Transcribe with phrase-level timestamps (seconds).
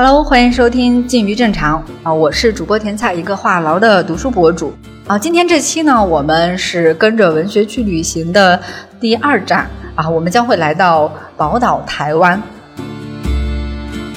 [0.00, 4.72] Hello，欢迎收听《近于正常》啊，我是主播甜菜，一个话痨的读书博主
[5.08, 5.18] 啊。
[5.18, 8.60] 今天这期呢，我们是跟着文学去旅行的
[9.00, 12.40] 第二站啊，我们将会来到宝岛台湾。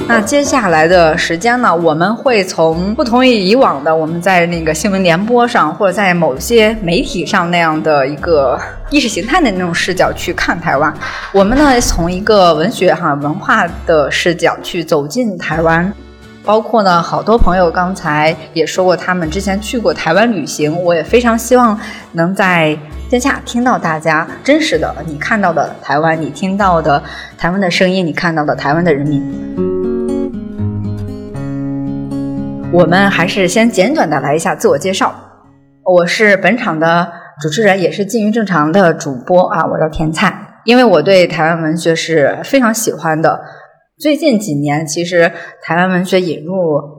[0.08, 8.60] 那接下来的时间呢，我们会从不同于以往的我们在那个新闻联播上或者在某些媒体上那样的一个
[8.90, 10.94] 意识形态的那种视角去看台湾，
[11.32, 15.94] 我们呢从一个文学哈文化的视角去走进台湾，
[16.44, 21.80] 包括呢好多朋友刚才也说过他们之前去过台湾旅行，我也非常希望
[22.12, 22.78] 能在
[23.10, 27.02] 线下听到大家真实的你看到的台湾，你听到的
[27.38, 29.71] 台湾的声音，你看到的台湾的人民。
[32.74, 35.14] 我们还是先简短的来一下自我介绍。
[35.84, 37.12] 我是本场的
[37.42, 40.34] 主持人，也是近于正常的主播啊，我叫甜菜。
[40.64, 43.42] 因为我对台湾文学是非常喜欢的。
[44.00, 45.30] 最近几年，其实
[45.62, 46.54] 台湾文学引入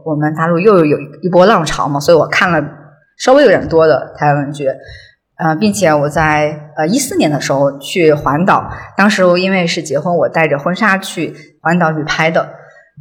[0.05, 2.63] 我们大陆又有一波浪潮嘛，所以我看了
[3.17, 4.77] 稍微有点多的台湾文学。
[5.39, 12.47] 呃，并且我在呃一四年的时候去环岛，当时因为是结婚，我带着婚纱去环岛旅拍的。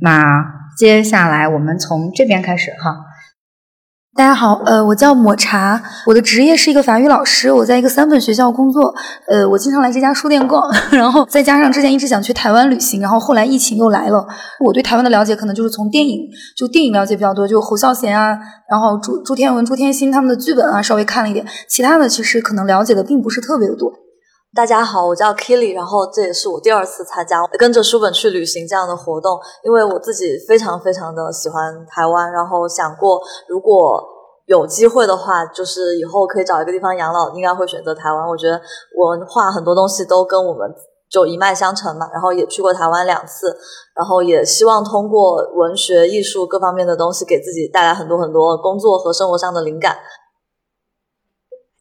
[0.02, 0.61] 那。
[0.78, 3.06] 接下来我们从这边开始哈。
[4.14, 8.94] 大家好，呃，我叫抹茶，我的职业是一个法语老师，我在一个三本学校工作，
[9.28, 14.28] 呃，我经常来这家书店逛， 然后再加上之前一直想去台湾旅行，然后后来疫情又来了，
[14.60, 16.20] 我对台湾的了解可能就是从电影，
[16.58, 18.38] 就电影了解比较多，就侯孝贤啊，
[18.70, 23.94] 然后朱朱天文、朱天心他们的剧本啊，稍微看了一点，其他的其实可能了解的并不是特别的多。
[24.54, 34.04] 大家好，我叫 Killy，然后这也是我第二次参加跟着书本去旅行这样的活动，因为我自己非常非常的喜欢台湾，然后想过如果
[34.48, 38.28] 有机会的话，就是以后可以找一个地方养老，应该会选择台湾。
[38.28, 38.60] 我觉得
[38.98, 40.70] 文化很多东西都跟我们
[41.10, 43.58] 就一脉相承嘛，然后也去过台湾两次，
[43.96, 49.96] 然后也希望通过文学、艺术各方面的东西，给自己带来很多很多工作和生活上的灵感。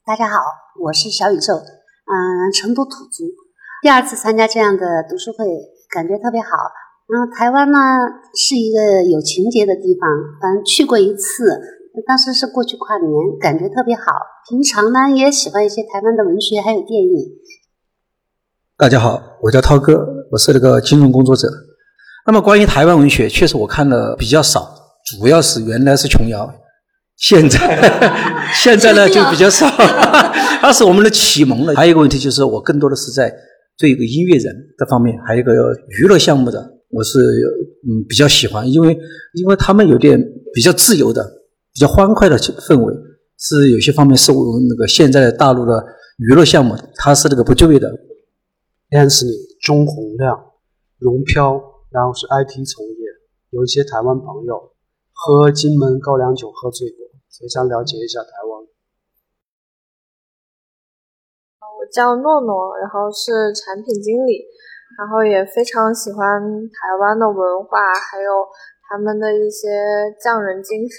[0.07, 0.39] 大家好，
[0.85, 1.55] 我是小宇宙。
[2.53, 3.25] 成都土著，
[3.83, 5.45] 第二次参加这样的读书会，
[5.91, 6.49] 感觉特别好。
[7.09, 7.79] 然后台湾呢
[8.35, 10.09] 是一个有情节的地方，
[10.41, 11.61] 反正去过一次，
[12.07, 13.11] 当时是过去跨年，
[13.41, 14.03] 感觉特别好。
[14.49, 17.29] 平常呢也喜欢一些台湾的文学还有电影。
[18.77, 21.49] 大家好，我叫涛哥，我是那个金融工作者。
[22.27, 24.71] 那么关于台湾文学，确实我看的比较少，
[25.05, 26.49] 主要是原来是琼瑶。
[27.21, 27.59] 现在，
[28.55, 29.69] 现在呢就比较少，
[30.61, 31.75] 它是我们的启蒙了。
[31.75, 33.31] 还有一个问题就是，我更多的是在
[33.79, 35.53] 对一个音乐人的方面，还有一个
[36.01, 36.59] 娱乐项目的，
[36.89, 37.19] 我是
[37.87, 38.99] 嗯比较喜欢，因为
[39.35, 40.19] 因为他们有点
[40.55, 41.23] 比较自由的、
[41.75, 42.95] 比较欢快的氛围，
[43.39, 45.85] 是有些方面是我们那个现在大陆的
[46.19, 47.87] 娱乐项目，它是那个不就业的。
[48.91, 50.37] Anthony 钟洪亮，
[50.99, 51.61] 荣飘，
[51.91, 52.97] 然后是 IT 从业，
[53.51, 54.73] 有一些台湾朋友
[55.13, 56.89] 喝金门高粱酒喝醉
[57.41, 57.45] 过。
[57.45, 58.61] 也想了解一下台湾。
[61.81, 64.45] 我叫诺诺，然后是产品经理，
[64.99, 68.47] 然后也非常喜欢台湾的文化，还有
[68.89, 69.69] 他们的一些
[70.23, 70.99] 匠人精神。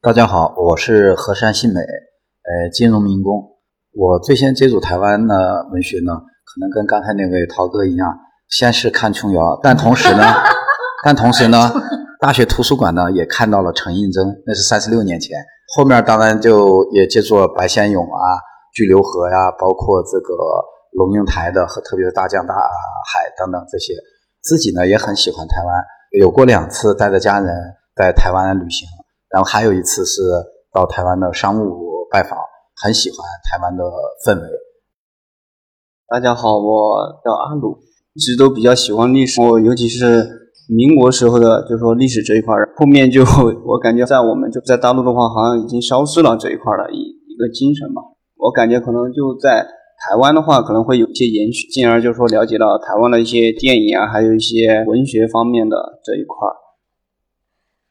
[0.00, 3.58] 大家好，我是河山信美，呃，金融民工。
[3.92, 6.12] 我最先接触台湾的文学呢，
[6.44, 10.22] 可能跟刚才那位陶哥一样，先是看琼瑶，但同时呢，
[11.04, 11.70] 但同时呢。
[12.20, 15.38] 大学图书馆呢，也看到了陈映真，那是三十六年前。
[15.76, 18.42] 后面当然就也接触了白先勇啊、
[18.74, 20.34] 巨流河呀，包括这个
[20.92, 23.94] 龙应台的和特别是大江大海等等这些。
[24.42, 25.84] 自己呢也很喜欢台湾，
[26.18, 27.54] 有过两次带着家人
[27.94, 28.88] 在台湾旅行，
[29.30, 30.20] 然后还有一次是
[30.72, 32.36] 到台湾的商务拜访，
[32.82, 33.18] 很喜欢
[33.48, 33.84] 台湾的
[34.26, 34.48] 氛围。
[36.08, 37.78] 大家好，我叫阿鲁，
[38.14, 40.47] 一直都比较喜欢历史，我尤其是。
[40.68, 43.24] 民国时候的，就是说历史这一块，后面就
[43.64, 48.02] 我感觉在我们就在大陆的话，好像已经消失了这一块的一一个精神嘛。
[48.36, 49.66] 我感觉可能就在
[50.04, 56.36] 台湾的话，可能会有一些延续，进而就是说了解到台湾的一些电影啊，还有一些文学方面的这一块。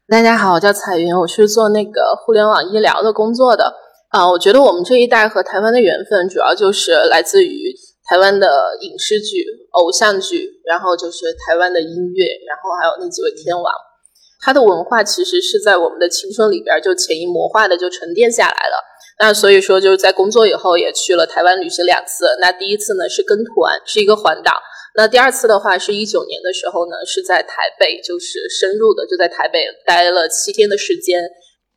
[0.07, 3.73] 大家好，我叫彩云，我是做那个互联网医疗的工作的。
[4.09, 7.73] 啊，我觉得我们这一代和台湾的缘分，主要就是来自于。
[8.07, 8.48] 台湾的
[8.81, 13.65] 影视剧、偶像剧，然后就是台湾的音乐，然后还有那几位天王，
[14.42, 18.83] 他的文化其实是在我们的青春里边就潜移默化的就沉淀下来了。
[19.19, 22.27] 那所以说就是在工作以后也去了台湾旅行两次。
[22.39, 24.54] 那第一次呢是跟团，是一个环岛。
[24.95, 31.24] 那第二次的话是一九年的时候呢是在台北，就是深入的就在台北待了七天的时间，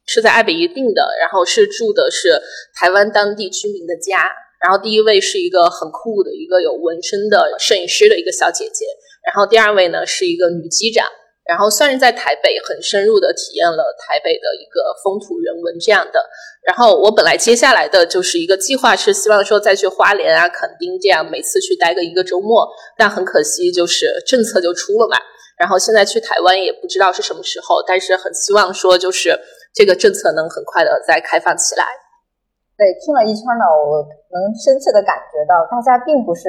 [0.06, 2.40] 是在爱北一定的，然后是住的是
[2.74, 4.30] 台湾当地居民的家。
[4.60, 8.84] 然后第一位是一个很酷的一个有纹身的摄影师的一个小姐姐，
[9.26, 11.06] 然后第二位呢是一个女机长，
[11.48, 16.20] 然后算是在台北很深入的体验了台北的一个风土人文这样的。
[16.66, 22.68] 然后我本来接下来的就是一个计划，是希望说再去花莲啊、垦丁这样每次去待个一个周末，
[22.98, 25.16] 但很可惜就是政策就出了嘛。
[25.58, 29.38] 然后现在去台湾也不知道是什么时候，但是很希望说就是
[29.74, 31.84] 这个政策能很快的再开放起来。
[32.80, 34.00] 对，听了一圈呢，我
[34.32, 36.48] 能深切的感觉到，大家并不是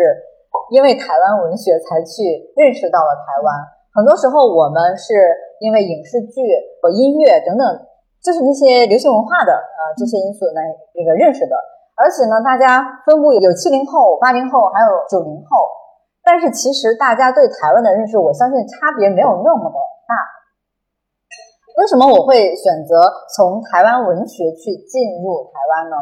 [0.72, 2.24] 因为台湾文学才去
[2.56, 3.52] 认识到了台湾。
[3.92, 5.12] 很多时候，我们是
[5.60, 6.40] 因为影视剧
[6.80, 7.68] 和音乐等等，
[8.24, 10.64] 就是那些流行文化的呃这些因素来
[10.96, 11.56] 那个认识的。
[12.00, 15.68] 而且呢，大家分布有七零后、八零后，还有九零后。
[16.24, 19.76] 但是其实大家对台湾的认识，我相信差别没有那么的
[20.08, 20.16] 大。
[21.76, 23.04] 为什么我会选择
[23.36, 25.98] 从台湾文学去进入台湾呢？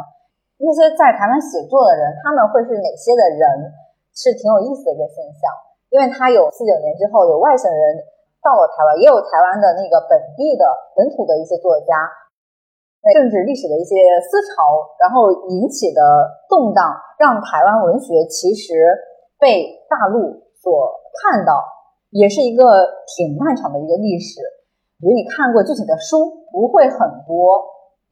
[0.60, 3.72] 那些在台湾写作的人，他们会是哪些的人，
[4.12, 5.42] 是挺有意思的一个现象。
[5.90, 7.82] 因为他有四九年之后有外省人
[8.44, 11.96] 到了台湾，也有台湾的那个本地的本土的一些作家，
[13.16, 16.04] 政治历史的一些思潮，然后引起的
[16.48, 18.94] 动荡，让台湾文学其实
[19.40, 21.64] 被大陆所看到，
[22.12, 22.64] 也是一个
[23.08, 24.44] 挺漫长的一个历史。
[25.00, 27.64] 比如你看过具体的书不会很多，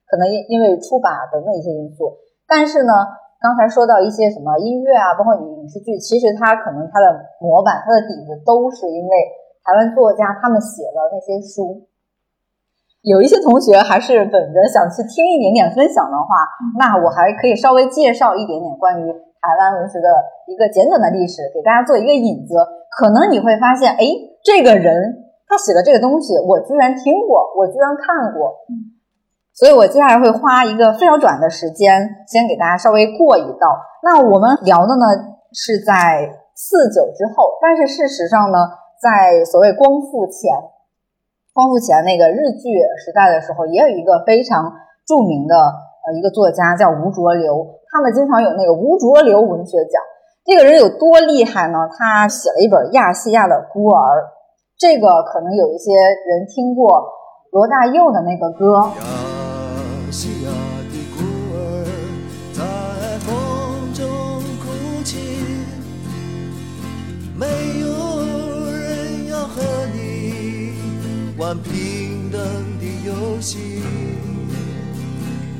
[0.07, 2.17] 可能因因为出版等等一些因素，
[2.47, 2.93] 但是呢。
[3.39, 7.05] 刚才说到一些什么音乐啊，包括你影视剧，其实它可能它的
[7.37, 9.13] 模板、它的底子都是因为
[9.61, 11.85] 台湾作家他们写了那些书。
[13.05, 16.49] 有一些同学还是本着想去听一点点分享的话，
[16.81, 20.09] 那我还可以稍微介绍一点点关于台湾文学的
[20.49, 22.57] 一个简短的历史，给大家做一个引子。
[22.89, 24.01] 可能你会发现，哎，
[24.43, 28.65] 这个人他写的这个东西，我居然听过，我居然看过。
[29.57, 33.73] 所以我接下来会花一个非常短的时间，先给大家稍微过一道。
[34.03, 35.01] 那我们聊的呢
[35.51, 38.69] 是在四九之后，但是事实上呢，
[39.01, 40.53] 在所谓光复前，
[41.53, 42.69] 光复前那个日据
[43.03, 44.71] 时代的时候，也有一个非常
[45.07, 49.99] 著名的呃一个作家叫吴浊流，他们经常有那个吴浊流文学奖。
[50.45, 51.89] 这个人有多厉害呢？
[51.97, 54.21] 他写了一本《亚细亚的孤儿》，
[54.77, 57.09] 这个可能有一些人听过
[57.51, 59.16] 罗大佑的那个歌。
[71.47, 72.41] 玩平等
[72.77, 73.81] 的游戏。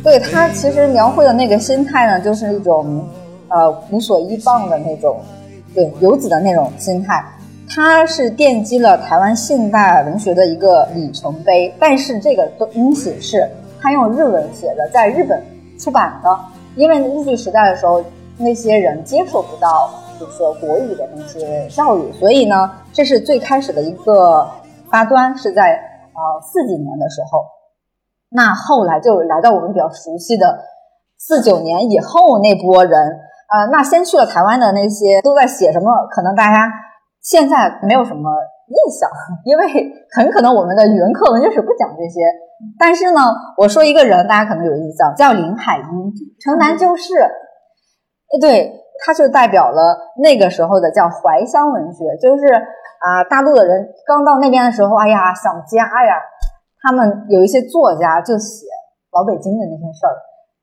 [0.03, 3.07] 对他其实描绘的那个心态呢，就是一种
[3.47, 5.21] 呃无所依傍的那种，
[5.73, 7.23] 对游子的那种心态。
[7.69, 13.49] 他是奠基了台湾现代文学的一个里程碑，但是这个东西是。
[13.79, 15.41] 他用日文写的，在日本
[15.79, 16.37] 出版的，
[16.75, 18.03] 因为日据时代的时候，
[18.35, 24.49] 那些人接受不到就是国语的那些教育，所以呢，这是最开始的一个
[24.97, 27.45] 发端，是在呃四几年的时候。
[28.29, 30.57] 那后来就来到我们比较熟悉的
[31.19, 35.85] 四九年以后那波人，呃，那先去了台湾的那些都在写什么？
[36.09, 36.67] 可能大家
[37.21, 38.31] 现在没有什么
[38.67, 39.07] 印象，
[39.45, 39.63] 因为
[40.15, 42.21] 很可能我们的语文课文就是不讲这些。
[42.79, 43.21] 但是呢，
[43.55, 45.83] 我说一个人，大家可能有印象，叫林海音，
[46.43, 47.13] 《城南旧事》。
[48.41, 48.73] 对，
[49.05, 52.43] 他就代表了那个时候的叫怀乡文学，就是
[52.99, 56.13] 啊，大陆的人刚到那边的时候，哎呀，想家呀。
[56.79, 58.65] 他们有一些作家就写
[59.11, 60.13] 老北京的那些事儿，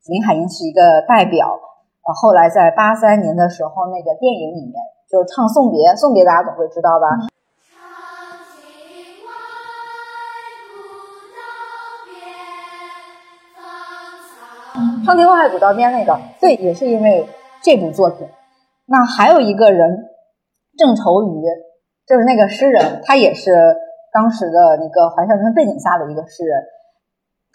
[0.06, 1.48] 林海音是一个代表。
[2.06, 4.74] 呃，后来在八三年的时候，那个电影里面
[5.10, 7.06] 就是唱送别，送别大家总会知道吧。
[15.04, 17.28] 唱情外古道边那个，对，也是因为
[17.62, 18.26] 这部作品。
[18.86, 20.08] 那还有一个人，
[20.78, 21.42] 郑愁予，
[22.06, 23.52] 就是那个诗人，他也是
[24.12, 26.62] 当时的那个怀乡人背景下的一个诗人。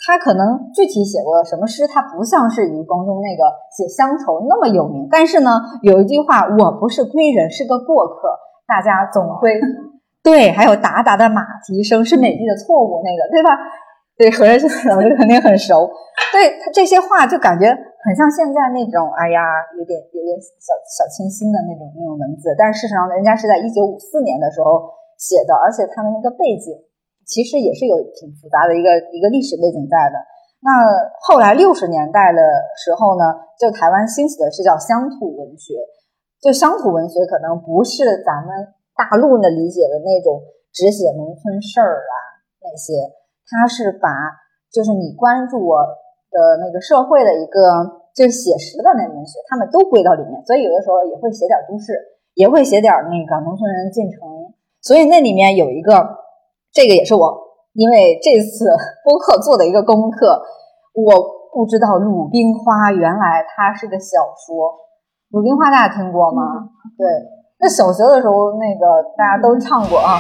[0.06, 3.44] 他可能具体写过什么诗，他不像是余光中那个
[3.76, 5.08] 写乡愁那么有名。
[5.12, 9.60] 但是呢，有一句话：“我不是归人，是个过客。”大家总会
[10.24, 13.50] 对，还有达达的马蹄声是美丽的错误，那个对吧？
[14.18, 15.90] 对何先生老师肯定很熟，
[16.32, 17.68] 对他这些话就感觉
[18.00, 19.44] 很像现在那种，哎呀，
[19.76, 24.88] 有点有点小小清新的那种那种文字，但是事实上人家是在一九五四年的时候
[25.20, 26.72] 写的，而且他的那个背景
[27.28, 30.16] 其实也是有挺复杂的一个一个历史背景在的。
[30.64, 30.72] 那
[31.28, 32.40] 后来六十年代的
[32.80, 33.24] 时候呢，
[33.60, 35.76] 就台湾兴起的是叫乡土文学，
[36.40, 40.40] 就乡土文学可能不是咱们大陆呢理解的那种
[40.72, 42.16] 只写农村事儿啊
[42.64, 42.96] 那些。
[43.52, 44.08] 他是把
[44.72, 45.84] 就是你关注我
[46.32, 47.60] 的那个社会的一个
[48.16, 51.94] 就是写实的那文学，他们都归到里面，所以有的时候也会写点都市，
[52.34, 54.20] 也会写点那个农村人进城。
[54.82, 55.92] 所以那里面有一个
[56.72, 57.38] 这个也是我
[57.74, 58.66] 因为这次
[59.04, 60.42] 播客做的一个功课。
[60.94, 61.14] 我
[61.54, 64.68] 不知道《鲁冰花》原来它是个小说，
[65.30, 66.70] 《鲁冰花》大家听过吗？
[66.98, 67.08] 对，
[67.60, 70.20] 那小学的时候那个大家都唱过啊。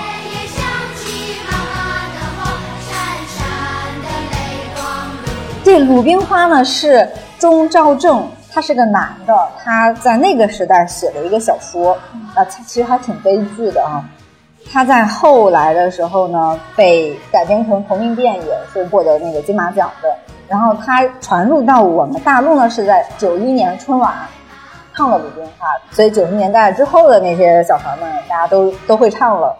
[5.69, 7.07] 这《鲁冰花》呢是
[7.37, 11.95] 钟兆正，他是个男的，他在那个时代写的一个小说，
[12.33, 14.03] 啊，其实还挺悲剧的啊。
[14.71, 20.11] 他在后来的时候呢，被改编成同名电影，是获得那个金马奖的。
[20.47, 24.11] 然后他传入到我们大陆呢，是在九一年春晚
[24.95, 29.55] 唱了《鲁冰花》，所以九十年代之后的那些小孩们，大家都都会唱了。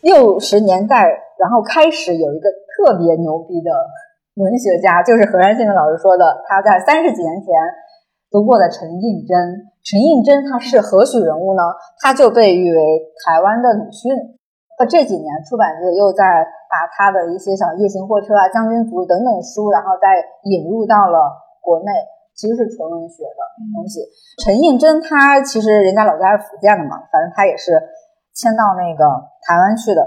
[0.00, 1.04] 六十年代，
[1.38, 3.70] 然后开始有一个特别牛逼的。
[4.36, 7.48] 文学家就是何山新的老师说的，他在三十几年前
[8.30, 9.72] 读过的陈应真。
[9.80, 11.62] 陈应真他是何许人物呢？
[12.02, 12.80] 他就被誉为
[13.24, 14.12] 台湾的鲁迅。
[14.76, 21.88] 呃，这几年出版界又在把他的一些像《夜行货车》啊、《将军族》等等书，然后再引入到了国内，
[22.36, 23.40] 其实是纯文学的
[23.72, 24.04] 东西。
[24.44, 27.72] 陈应真他其实人家老家是福建的嘛，反正他也是
[28.34, 30.04] 迁到那个台湾去的。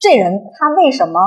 [0.00, 1.20] 这人他为什么？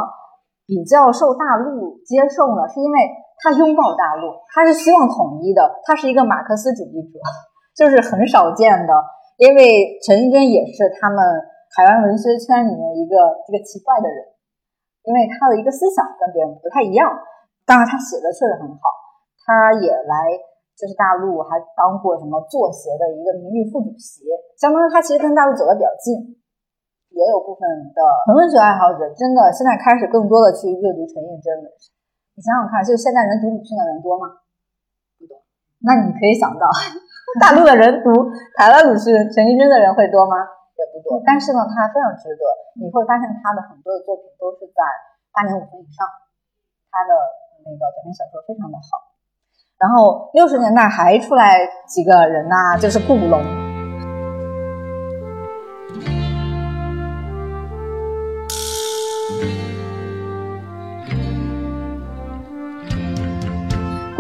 [0.66, 2.98] 比较受大陆接受呢，是因为
[3.40, 7.20] 他拥抱大陆，他是希望统一的，他是一个马克思主义者，
[7.76, 8.94] 就是很少见的。
[9.38, 11.18] 因为陈映真也是他们
[11.76, 14.24] 台湾文学圈里面一个这个奇怪的人，
[15.04, 17.10] 因为他的一个思想跟别人不太一样。
[17.66, 18.84] 当然，他写的确实很好，
[19.44, 20.16] 他也来
[20.78, 24.24] 就是大陆还当过什么作协的一个名誉副主席，
[24.56, 26.38] 相当于他其实跟大陆走的比较近。
[27.14, 27.62] 也有部分
[27.94, 31.70] 的纯文学爱好者，真的现在开始更多的去阅读陈映真了。
[32.34, 34.42] 你想想看，就现在人读鲁迅的人多吗？
[35.22, 35.38] 不多。
[35.86, 36.66] 那你可以想到，
[37.38, 38.10] 大陆的人读
[38.58, 40.34] 台湾鲁迅、陈映真的人会多吗？
[40.74, 41.22] 也不多。
[41.22, 42.42] 但是呢，他非常值得。
[42.82, 44.82] 你会发现他的很多的作品都是在
[45.30, 46.10] 八点五分以上，
[46.90, 47.14] 他的
[47.62, 49.14] 那个短篇小说非常的好。
[49.78, 53.63] 然后六十年代还出来几个人呐，就是顾龙。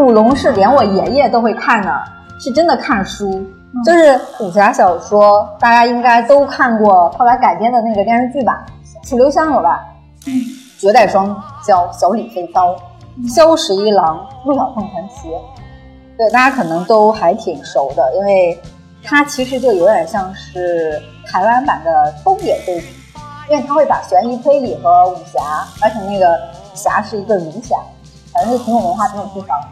[0.03, 1.89] 古龙是连我爷爷都会看的，
[2.37, 3.41] 是真的看书，
[3.85, 7.09] 就是武侠小说，大家应该都看过。
[7.11, 8.65] 后来改编的那个电视剧吧，
[9.09, 9.81] 《楚留香》有吧？
[10.77, 11.33] 绝代双
[11.65, 12.75] 骄，小李飞刀，
[13.33, 15.29] 萧十一郎，陆小凤传奇。
[16.17, 18.59] 对，大家可能都还挺熟的，因为
[19.01, 22.81] 它其实就有点像是台湾版的《东野圭吾》，
[23.49, 26.37] 因为他会把悬疑推理和武侠，而且那个
[26.73, 27.77] 侠是一个儒侠，
[28.33, 29.67] 反正就挺有文化、挺有智商的。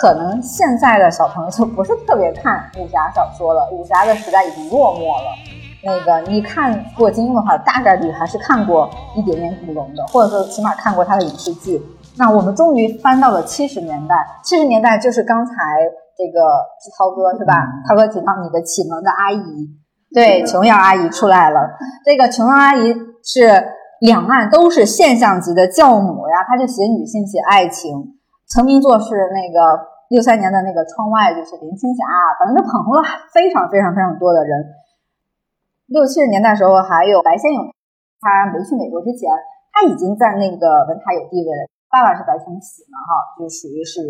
[0.00, 5.30] 可能现在的小朋友就不是特别看武侠小说了，武侠的时代已经落寞了。
[5.86, 11.80] 那个你看过金庸的话，大概率还是看过一点点古龙的，或者说起码看过他的影视剧。
[12.16, 15.52] 那我们终于翻到了七十年代，七十年代就是刚才
[16.16, 16.40] 这个
[16.96, 17.54] 涛哥是吧？
[17.88, 19.68] 涛哥提到你的启蒙的阿姨，
[20.14, 21.60] 对，琼瑶阿姨出来了。
[22.04, 23.64] 这个琼瑶阿姨是
[24.00, 28.14] 两岸都是现象级的教母呀，她就写女性，写爱情。
[28.48, 29.58] 成名作是那个
[30.10, 32.04] 六三年的那个《窗外》，就是林青霞，
[32.38, 34.52] 反正就捧红了非常非常非常多的人。
[35.88, 37.64] 六七十年代时候，还有白先勇，
[38.20, 39.32] 他没去美国之前，
[39.72, 41.66] 他已经在那个文坛有地位了。
[41.88, 44.04] 爸爸是白崇禧嘛，哈，就属于是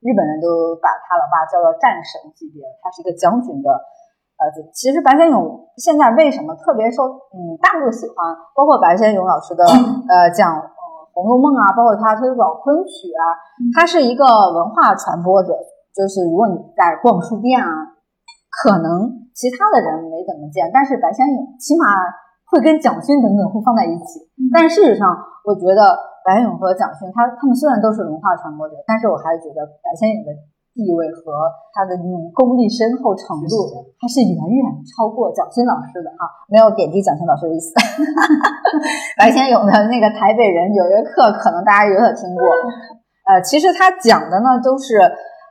[0.00, 3.68] 日本人都把他老爸叫做战神级别，他是一个将军的
[4.38, 4.70] 儿子。
[4.72, 7.04] 其实白先勇现在为什么特别受
[7.34, 8.16] 嗯大陆喜欢？
[8.54, 9.66] 包括白先勇老师的
[10.08, 10.62] 呃讲。
[11.12, 13.22] 《红楼梦》啊，包括他推广昆曲啊，
[13.74, 15.54] 他是一个文化传播者。
[15.90, 17.66] 就是如果你在逛书店啊，
[18.62, 21.84] 可能其他的人没怎么见，但是白先勇起码
[22.46, 24.22] 会跟蒋勋等等会放在一起。
[24.54, 25.10] 但事实上，
[25.44, 30.30] 我觉得白先勇和蒋勋，他他们虽然都是文化传播者，但是我还是觉得白先勇的。
[30.70, 31.34] 地位和
[31.74, 37.74] 他的那种功力深厚程度，他是远远超过蒋勋老师的哈，没有贬低蒋勋老师的意思。
[39.18, 42.42] 白先勇的那个《台北人》有一个课，可能大家有点听过。
[43.26, 44.94] 呃，其实他讲的呢，都是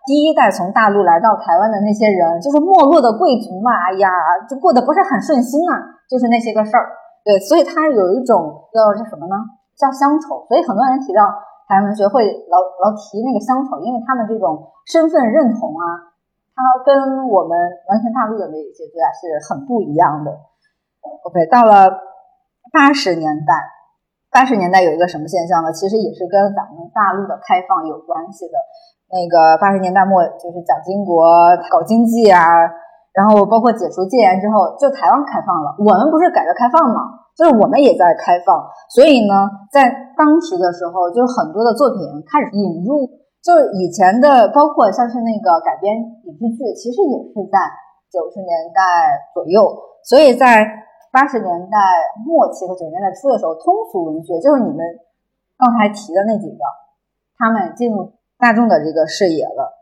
[0.07, 3.75] 第一代从大陆来到台湾的那些人，就是没落的贵族嘛。
[3.75, 4.09] 哎呀，
[4.47, 6.95] 就过得不是很顺心啊，就是那些个事儿。
[7.27, 9.35] 对，所以他有一种叫叫什么呢？
[9.75, 10.47] 叫乡愁。
[10.47, 11.27] 所以很多人提到。
[11.69, 16.09] 台湾文学会老老提那个乡愁，因为他们这种身份认同啊，
[16.57, 17.53] 它跟我们
[17.85, 20.33] 完全大陆的那些作家是很不一样的。
[21.29, 21.93] OK，到了
[22.73, 23.53] 八十年代，
[24.33, 25.71] 八十年代有一个什么现象呢？
[25.71, 28.57] 其实也是跟咱们大陆的开放有关系的。
[29.13, 31.29] 那个八十年代末，就是蒋经国
[31.69, 32.41] 搞经济啊，
[33.13, 35.77] 然后包括解除戒严之后，就台湾开放了。
[35.77, 37.18] 我们不是改革开放吗？
[37.39, 39.88] 就是我们也在开放，所以呢，在
[40.19, 43.08] 当时的时候，就是很多的作品开始引入，
[43.39, 45.96] 就是以前的，包括像是那个改编
[46.27, 47.55] 影视剧，其实也是在
[48.12, 48.84] 九十年代
[49.34, 49.72] 左右。
[50.03, 50.67] 所以在
[51.13, 51.79] 八十年代
[52.27, 54.84] 末期和九十年代初的时候，通俗文学就是你们
[55.55, 56.60] 刚才提的那几个，
[57.38, 59.79] 他们进入大众的这个视野了。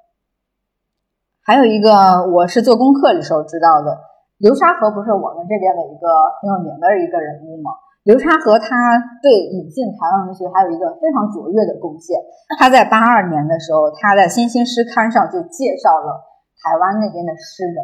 [1.41, 3.97] 还有一个，我是做功课的时候知道的。
[4.37, 6.05] 流沙河不是我们这边的一个
[6.37, 7.73] 很有名的一个人物吗？
[8.05, 8.69] 流沙河他
[9.21, 12.15] 对引进台湾文学还有一个非常卓越的贡献。
[12.57, 16.21] 他在八二年的时候，他在《新兴诗刊》上就介绍了
[16.61, 17.75] 台湾那边的诗人，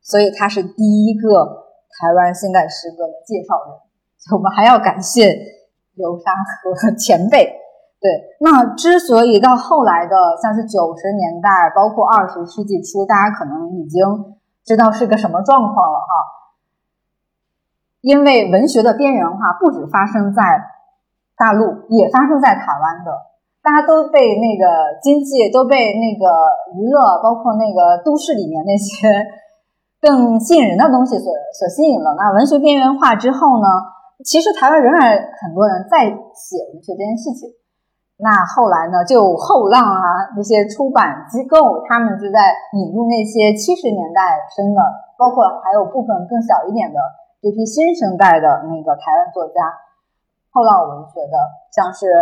[0.00, 1.66] 所以他是第一个
[1.98, 3.74] 台湾现代诗歌的介绍人。
[4.32, 5.34] 我们还要感谢
[5.98, 6.30] 流沙
[6.62, 7.50] 河前辈。
[8.00, 8.08] 对，
[8.40, 14.00] 那之所以到后来的像是九十年代，包括二十世纪初，大家可能已经。
[14.70, 16.06] 知道是个什么状况了哈，
[18.02, 20.62] 因为文学的边缘化不止发生在
[21.36, 23.10] 大陆，也发生在台湾的。
[23.60, 26.22] 大家都被那个经济，都被那个
[26.78, 29.10] 娱乐，包括那个都市里面那些
[30.00, 32.14] 更吸引人的东西所所吸引了。
[32.16, 33.66] 那文学边缘化之后呢，
[34.24, 37.50] 其实台湾仍然很多人在写文学这件事情。
[38.22, 39.02] 那后来呢？
[39.02, 44.80] 就后浪啊，那些出版机构，他们就在引入那些七十年代生的，
[45.16, 47.00] 包括还有部分更小一点的
[47.40, 49.72] 这批新生代的那个台湾作家，
[50.52, 51.36] 后浪文学的，
[51.72, 52.12] 像是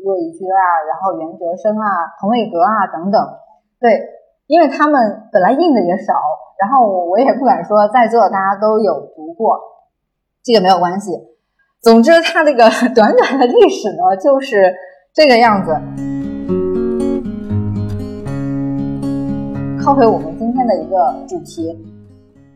[0.00, 3.20] 骆以军啊，然后袁哲生啊、童伟格啊等等。
[3.78, 4.00] 对，
[4.46, 6.14] 因为他们本来印的也少，
[6.56, 9.60] 然后我也不敢说在座大家都有读过，
[10.42, 11.12] 这个没有关系。
[11.82, 14.74] 总之，它这个 短短的历史呢，就是。
[15.14, 15.70] 这个样子，
[19.80, 21.70] 靠回我们今天的一个主题，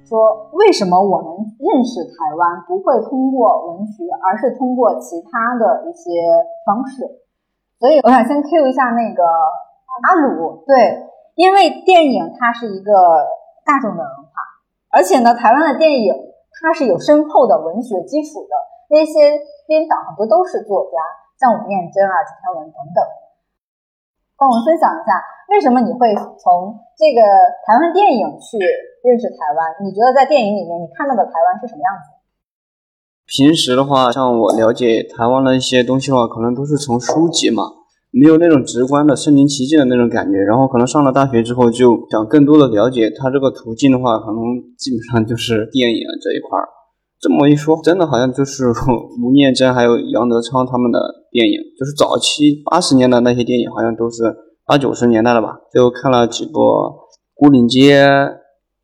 [0.05, 6.11] 说为什么我们认识台湾不会通过文学，而是通过其他的一些
[6.67, 7.07] 方式？
[7.79, 12.93] 所以我想先 Q 一下那个阿鲁，对，因为电影它是一个
[13.65, 14.33] 大众的文化，
[14.91, 16.13] 而且呢，台湾的电影
[16.61, 18.51] 它是有深厚的文学基础的，
[18.91, 20.99] 那些编导很多都是作家。
[21.39, 22.99] 像吴念真啊、朱天文等等，
[24.35, 25.23] 帮我们分享一下，
[25.55, 27.23] 为什么你会从这个
[27.63, 28.59] 台湾电影去
[29.07, 29.79] 认识台湾？
[29.87, 32.19] 你觉得在电影里面你看到的台湾是什么样子？
[33.31, 37.63] 平时的话，像我了解台湾的一些东西的话，可能都是从书籍嘛，
[38.11, 40.39] 没有那种直观的身临其境的那种感觉。
[40.39, 44.43] 然后可能上了大学之后，就想更多的了解它这个途径的话，可能
[44.77, 46.67] 基本上就是电影这一块儿。
[47.21, 48.69] 这么一说，真的好像就是
[49.21, 51.01] 吴念真还有杨德昌他们的
[51.33, 55.57] 电影，就是早期八十年代那些电影，好像都是八九十年代的吧。
[55.75, 56.53] 就看了几部
[57.35, 58.07] 《孤岭街》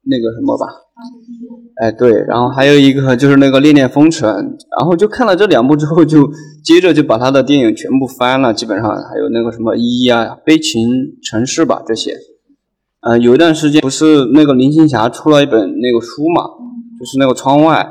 [0.07, 0.67] 那个什么吧，
[1.81, 4.29] 哎对，然后还有一个就是那个《恋恋风尘》，
[4.79, 6.29] 然后就看了这两部之后，就
[6.65, 10.89] 接着就把他的电影全部翻了，基本上还有那个什么《一》啊，《悲情
[11.23, 12.13] 城市》吧这些。
[13.03, 16.43] 嗯，有一段时间不是那个林青霞出了一本那个书嘛，
[16.99, 17.87] 就是那个《窗外》。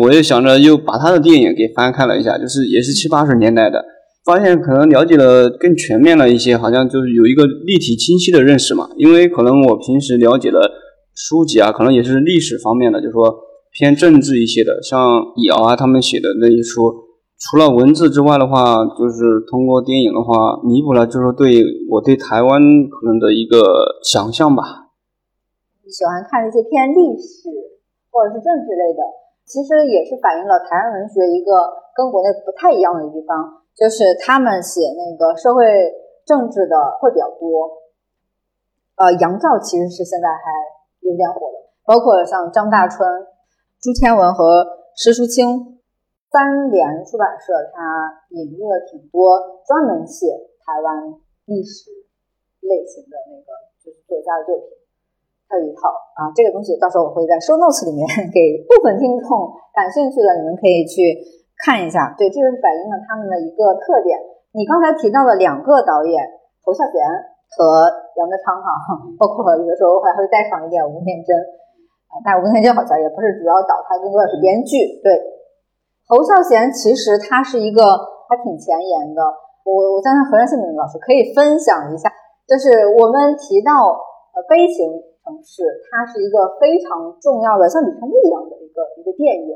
[0.00, 3.84] 我也想着又把他的电影给翻看了一下，就是也是七八十年代的，
[4.24, 8.88] 发现可能了解的更全面了一些，好像就是有一个立体清晰的认识嘛。
[8.96, 10.70] 因为可能我平时了解的
[11.14, 13.34] 书籍啊，可能也是历史方面的，就是说
[13.72, 15.00] 偏政治一些的，像
[15.46, 16.92] 姚啊他们写的那些书，
[17.38, 23.62] 除了文字之外的话，就是通过电影的话，弥补了就是对我对台湾可能的一个
[24.02, 24.88] 想象吧。
[25.86, 27.48] 喜欢看一些偏历史
[28.10, 29.00] 或者是政治类的？
[29.48, 35.64] 其实也是反映了台湾文学一个跟国内不太一样的地方，就是他们写那个社会
[36.26, 37.80] 政治的会比较多。
[38.96, 40.52] 呃，杨照其实是现在还
[41.00, 43.08] 有点火的，包括像张大春、
[43.80, 45.80] 朱天文和施淑清，
[46.30, 50.26] 三联出版社它引入了挺多专门写
[50.66, 51.14] 台湾
[51.46, 51.90] 历史
[52.60, 53.48] 类型的那个
[53.82, 54.77] 就是作家的作品。
[55.48, 59.26] 还有一套啊，这个东西到时候我会在 show notes 里面给部分听众
[59.72, 61.16] 感兴趣的，你们可以去
[61.64, 62.12] 看一下。
[62.20, 64.20] 对，这是反映了他们的一个特点。
[64.52, 66.20] 你刚才提到的两个导演
[66.60, 67.00] 侯孝贤
[67.56, 67.88] 和
[68.20, 71.32] 杨德昌哈，包括有的时候还会带上一点吴念真
[72.12, 75.00] 啊，但吴念真好像也不是主要导，他更多的是编剧。
[75.00, 75.16] 对，
[76.04, 77.96] 侯孝贤其实他是一个
[78.28, 79.24] 还挺前沿的。
[79.64, 82.12] 我我相信何山信明老师可以分享一下，
[82.44, 83.72] 就是我们提到
[84.36, 85.07] 呃悲情。
[85.28, 89.52] 城市，它是一个非常重要的，像李成利一样的一个一个电影。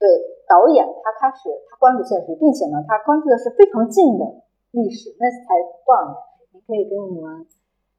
[0.00, 0.08] 对
[0.48, 4.24] 导演，他开始他关注现实，并且呢，他关注的是非常近的
[4.72, 6.16] 历史，那才多少年？
[6.56, 7.44] 你可以跟我们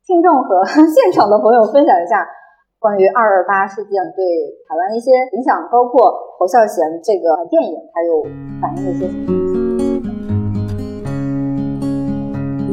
[0.04, 2.26] 听众和 现场的朋友分享一下
[2.80, 4.26] 关于二二八事件对
[4.68, 8.24] 台湾的一些影响，包括侯孝贤这个电影，还有
[8.60, 9.38] 反映了一些什么？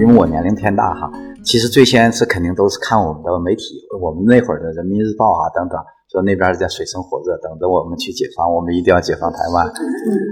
[0.00, 1.10] 因为我年龄偏大哈，
[1.44, 5.78] 其实最先是肯定都是看我们的媒体，我们那会儿的人民日报啊等等，
[6.10, 9.70] 说那边在水深火热，等着我们去解放，我们一定要解放台湾。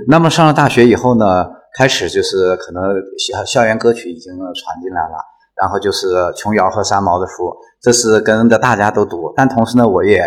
[0.09, 2.83] 那么上了大学以后呢，开始就是可能
[3.19, 5.17] 校校园歌曲已经传进来了。
[5.57, 7.51] 然后就是琼瑶和三毛的书，
[7.81, 9.33] 这是跟着大家都读。
[9.35, 10.21] 但同时呢，我也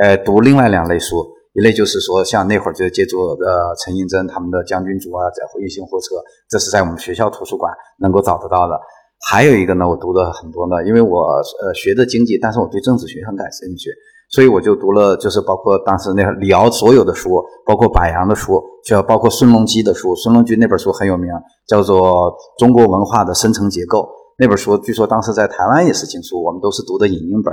[0.00, 6.14] 呃读另外两类书，一类就是说像那会儿就借助呃陈映真他们的《将军竹》啊，在回忆型火车，
[6.48, 8.78] 这是在我们学校图书馆能够找得到的。
[9.24, 11.20] 还有一个呢，我读的很多呢，因为我
[11.62, 13.90] 呃学的经济，但是我对政治学很感兴趣，
[14.30, 20.14] 所以我就读了，就是包括当时那个李敖所有的书，包括柏杨的书，就包括孙隆基的书。
[20.14, 21.30] 孙隆基那本书很有名，
[21.66, 21.98] 叫做
[22.58, 24.00] 《中国文化的深层结构》。
[24.38, 27.52] 那本书据说当时在台湾也是禁书，我们都是读的影音本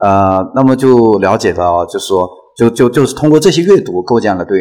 [0.00, 4.58] 呃，那么就了解到，就是说，就就就是通过这些阅读，构建了对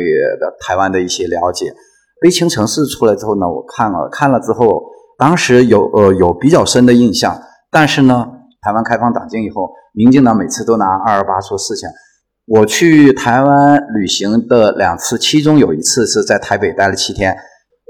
[0.62, 1.74] 台湾的一些了解。
[2.22, 4.82] 悲情城市出来之后呢，我看了看了之后，
[5.17, 7.38] 当时有呃有比较深的印象。
[7.71, 8.28] 但是呢，
[8.62, 11.89] 台湾开放党禁以后，民进党每次都拿二二八说事情。
[12.45, 17.36] 我去台湾旅行的两次，其中有一次是在台北待了七天，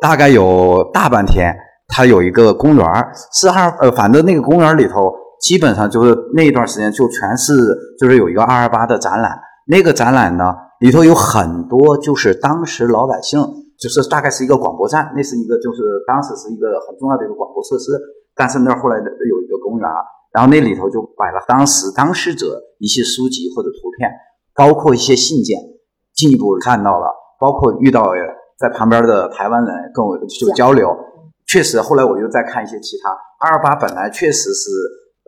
[0.02, 1.56] 大概有大半天。
[1.88, 2.86] 它有一个公园
[3.34, 7.54] 是二呃，反正那个公园里头基本上就是那一段时间就全是
[8.00, 9.38] 就是有一个二二八的展览。
[9.68, 13.42] 那个展览呢里头有很多就是当时老百姓，
[13.84, 17.92] 就是大概是一个广播站，那是一个就是当时是一个很重要的一个广播设施。
[18.34, 19.90] 但是那儿后来有一个公园，
[20.32, 24.10] 然后那里头就摆了当时当事者一些书籍或者图片，
[24.56, 25.60] 包括一些信件。
[26.16, 27.08] 进一步看到了，
[27.40, 28.12] 包括遇到
[28.60, 30.96] 在旁边的台湾人跟我就交流。
[31.48, 33.10] 确实，后来我又再看一些其他
[33.42, 34.70] 二二八，本来确实是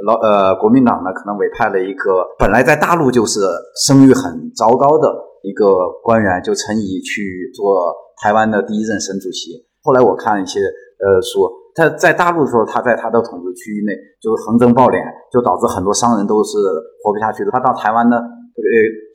[0.06, 3.40] 老呃国民党呢可能委派了一个本来在大陆就是
[3.88, 9.66] 声誉很糟糕的一个官员，就陈仪去做台湾的第一任省主席。
[9.82, 14.98] 后来我看一些呃书他在大陆的时候，他在他的统治区域内就是横征暴敛，
[15.32, 16.58] 就导致很多商人都是
[17.04, 17.52] 活不下去的。
[17.52, 18.68] 他到台湾呢，呃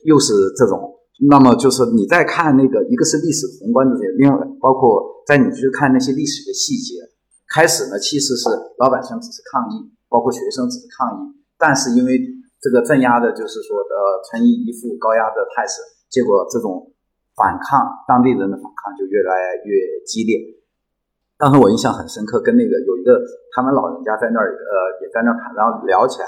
[0.05, 0.77] 又是这种。
[1.29, 6.97] 那么就是你再看那个，一个是历史宏观的这些，另外包括在你去看那些历史的细节。
[7.53, 8.47] 开始呢，其实是
[8.79, 12.17] 老百姓只是抗议，包括学生只是抗议，但是因为
[12.61, 16.90] 这个镇压的，就是说呃，陈毅一副高压的态势，结果这种
[17.35, 20.37] 反抗当地人的反抗就越来越激烈。
[21.37, 23.17] 当时我印象很深刻，跟那个有一个
[23.55, 26.27] 他们老人家在那儿呃，也在那儿谈，然后聊起来，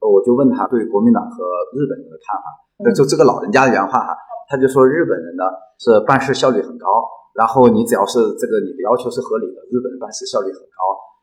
[0.00, 1.44] 我就问他对国民党和
[1.76, 2.48] 日本人的看法，
[2.96, 4.16] 就这个老人家的原话哈。
[4.48, 5.44] 他就说日本人呢
[5.78, 6.86] 是办事效率很高，
[7.34, 10.80] 然后你只要是这个你的要求是合理的，日本人办事效率很高。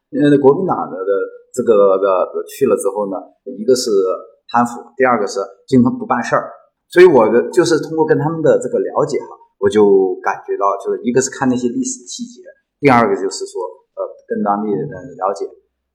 [0.10, 1.12] 因为国民党的的
[1.54, 3.18] 这个的去了之后呢，
[3.58, 3.90] 一个是
[4.50, 6.52] 贪腐，第二个是经常不办事儿。
[6.92, 12.44] 所以我的就是通过跟他们的这个了解哈，我就感觉到就是一个是看那些历史细节，
[12.80, 13.62] 第二个就是说
[13.96, 15.46] 呃跟当地人的了解，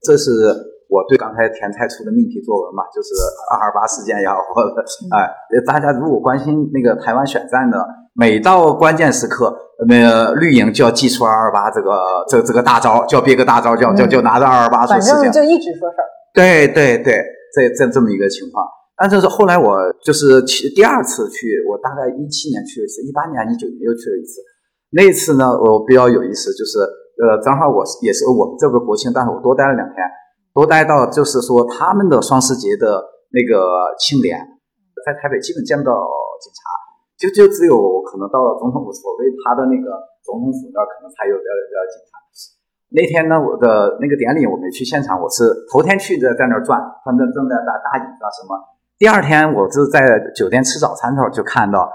[0.03, 0.73] 这是。
[0.89, 3.09] 我对刚才田菜出的命题作文嘛，就是
[3.51, 4.71] 二二八事件也好，或者
[5.11, 5.29] 哎，
[5.67, 9.53] 大家如果关心那个台湾选战的，每到关键时刻，
[9.89, 11.91] 那个绿营就要祭出二二八这个
[12.29, 16.07] 这这个大招，就要憋个大招，就就就拿着二二八说事情，反正就一直说事儿。
[16.33, 17.21] 对对对，
[17.53, 18.65] 这这这么一个情况。
[18.97, 24.41] 但是后来我就是去第二次去，我大概一七年去了一次，一八年、一九年又去了一次。
[24.91, 26.81] 那一次呢，我比较有意思，就是
[27.21, 30.01] 呃，正好我也是我们这边国庆，但是我多待了两天。
[30.57, 33.05] 多待到就是说他们的双十节的
[33.37, 34.41] 那个庆典，
[35.05, 35.93] 在台北基本见不到
[36.41, 36.61] 警察，
[37.21, 39.93] 就就只有可能到了总统府，所谓他的那个
[40.25, 42.17] 总统府那儿可能才有的的警察。
[42.97, 48.57] 那天呢，我的那个典礼我没去现场，我是头天去的，在那儿转，他们正在打打椅子啊什么。
[48.99, 50.01] 第二天我是在
[50.35, 51.89] 酒店吃早餐的时候就看到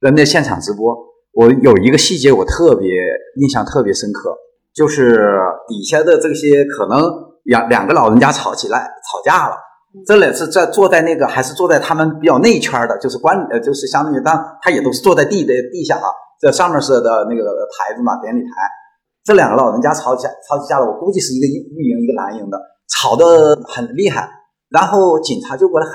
[0.00, 0.96] 人家现场直播，
[1.34, 2.88] 我有一个细节我特别
[3.36, 4.34] 印象特别深刻，
[4.74, 5.38] 就是
[5.68, 7.26] 底下的这些可能。
[7.46, 9.54] 两两个老人家吵起来，吵架了。
[10.04, 16.10] 这里是在坐在那个，还是坐在他们比较内圈的，就是关呃，就是相当于当他也都是坐在地的地下啊。
[16.40, 18.50] 这上面是的那个台子嘛，典礼台。
[19.22, 22.58] 这两个老人家吵起吵起架了，我估计是一个绿营一个蓝营的，
[22.90, 24.28] 吵得很厉害。
[24.68, 25.94] 然后警察就过来很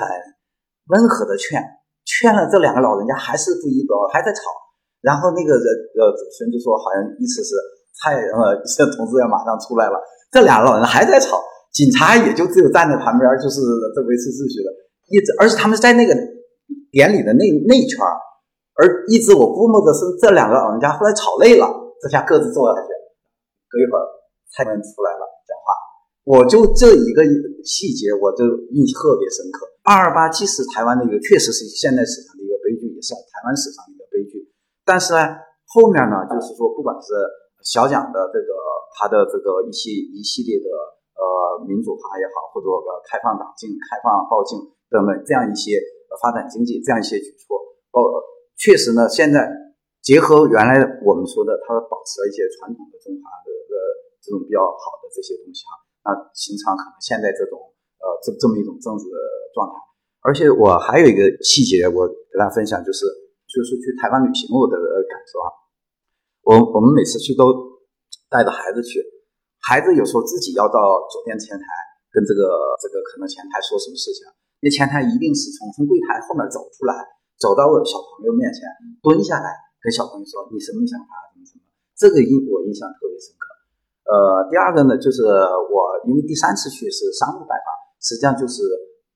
[0.92, 1.56] 温和的劝，
[2.04, 4.44] 劝了这两个老人家还是不依不饶，还在吵。
[5.00, 7.56] 然后那个人呃主持人就说，好像意思是
[7.96, 9.96] 蔡呃这同志要马上出来了。
[10.30, 11.40] 这俩老人还在吵，
[11.72, 13.58] 警察也就只有站在旁边，就是
[13.96, 14.68] 这维持秩序的，
[15.08, 16.14] 一直，而且他们在那个
[16.92, 17.98] 典礼的那那一圈
[18.78, 21.68] 而一直我估摸着是这两个老人家后来吵累了，
[22.00, 22.88] 这下各自坐下去，
[23.68, 24.04] 隔一会儿
[24.54, 25.22] 蔡英文出来了，
[26.24, 27.22] 我就这一个
[27.66, 29.66] 细节，我就印象特别深刻。
[29.82, 34.46] 二二八既是台湾的一个，确实是现代史上的一个悲剧，也是台湾史上的一个悲剧。
[34.86, 35.18] 但是呢，
[35.66, 37.10] 后面呢，就是说，不管是
[37.66, 38.54] 小蒋的这个
[38.94, 40.70] 他的这个一系一系列的
[41.18, 44.62] 呃民主化也好，或者呃开放党禁、开放报禁
[44.94, 45.74] 等等这样一些
[46.22, 47.58] 发展经济这样一些举措，
[47.98, 47.98] 呃，
[48.54, 49.50] 确实呢，现在
[49.98, 53.74] 结合原来我们说的，他保持了一些传统的中华的呃
[54.22, 55.82] 这种比较好的这些东西哈。
[56.02, 57.58] 那形成可能现在这种
[58.02, 59.06] 呃这这么一种政治
[59.54, 59.74] 状态，
[60.26, 63.06] 而且我还有一个细节，我给大家分享，就是
[63.46, 64.74] 就是去台湾旅行我的
[65.06, 65.48] 感受啊。
[66.42, 67.54] 我我们每次去都
[68.26, 68.98] 带着孩子去，
[69.62, 71.64] 孩子有时候自己要到酒店前台
[72.10, 72.50] 跟这个
[72.82, 74.26] 这个可能前台说什么事情，
[74.58, 76.98] 那前台一定是从从柜台后面走出来，
[77.38, 78.66] 走到我小朋友面前
[78.98, 81.62] 蹲下来跟小朋友说你什么想法什么什么，
[81.94, 83.51] 这个印我印象特别深刻。
[84.12, 87.72] 呃，第二个呢，就是我因为第三次去是商务拜访，
[88.04, 88.60] 实际上就是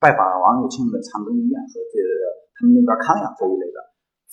[0.01, 2.01] 拜访王永庆的长庚医院和这
[2.57, 3.79] 他们那边康养这一类的。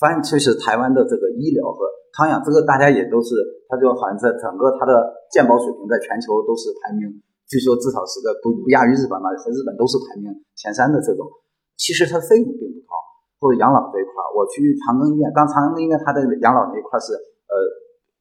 [0.00, 1.84] 发现确实台湾的这个医疗和
[2.16, 3.36] 康养，这个大家也都是，
[3.68, 7.12] 他就好像在整个他的健保水平在全球都是排名，
[7.44, 11.28] 据说至少是个不不亚于日本嘛，和日本都是排名前三的这种。
[11.76, 12.96] 其实它费用并不高，
[13.36, 17.54] 或者养老这一块，我去长庚医院，刚长庚医院它的养老那一块是呃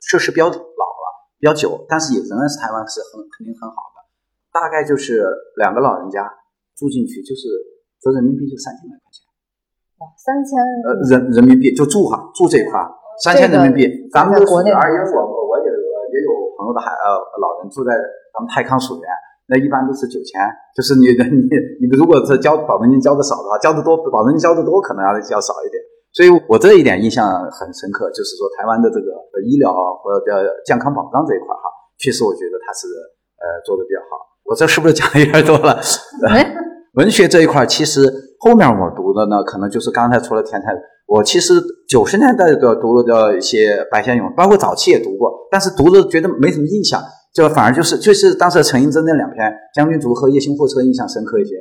[0.04, 0.60] 设施标准。
[1.44, 4.00] 比较久，但是也仍然是台湾是很肯定很好的，
[4.56, 5.28] 大概就是
[5.60, 6.24] 两个老人家
[6.72, 7.52] 住进去就是
[8.00, 9.28] 折人民币就三千来块钱。
[10.00, 10.56] 哇，三千
[10.88, 12.80] 呃人人民币就住哈住这一块
[13.28, 13.84] 三千人民币，
[14.16, 15.20] 咱们的属于而言我
[15.52, 17.92] 我也也有朋友的孩呃老人住在
[18.32, 19.06] 咱们泰康属园，
[19.52, 20.40] 那一般都是九千，
[20.72, 21.44] 就是你你
[21.84, 25.84] 你如果是交保证金交的少的话，交的多保证金交的多可能要交少一点。
[26.13, 29.10] 所以我这一点印象很深刻，就是说台湾的这个
[29.49, 31.65] 医疗或者健康保障这一块哈，
[31.97, 32.86] 确实我觉得它是
[33.41, 34.21] 呃做的比较好。
[34.45, 35.82] 我这是不是讲的有点多了？
[36.93, 38.06] 文学这一块其实
[38.41, 40.67] 后面我读的呢，可能就是刚才除了天才，
[41.08, 41.56] 我其实
[41.89, 47.02] 九十年代的读了的一些白先勇，包括早期也读过，但是读的觉得没什么印象，
[47.34, 51.56] 就反而就是就是当时陈寅真那两篇《将军竹》和《夜行货车》印象深刻一些，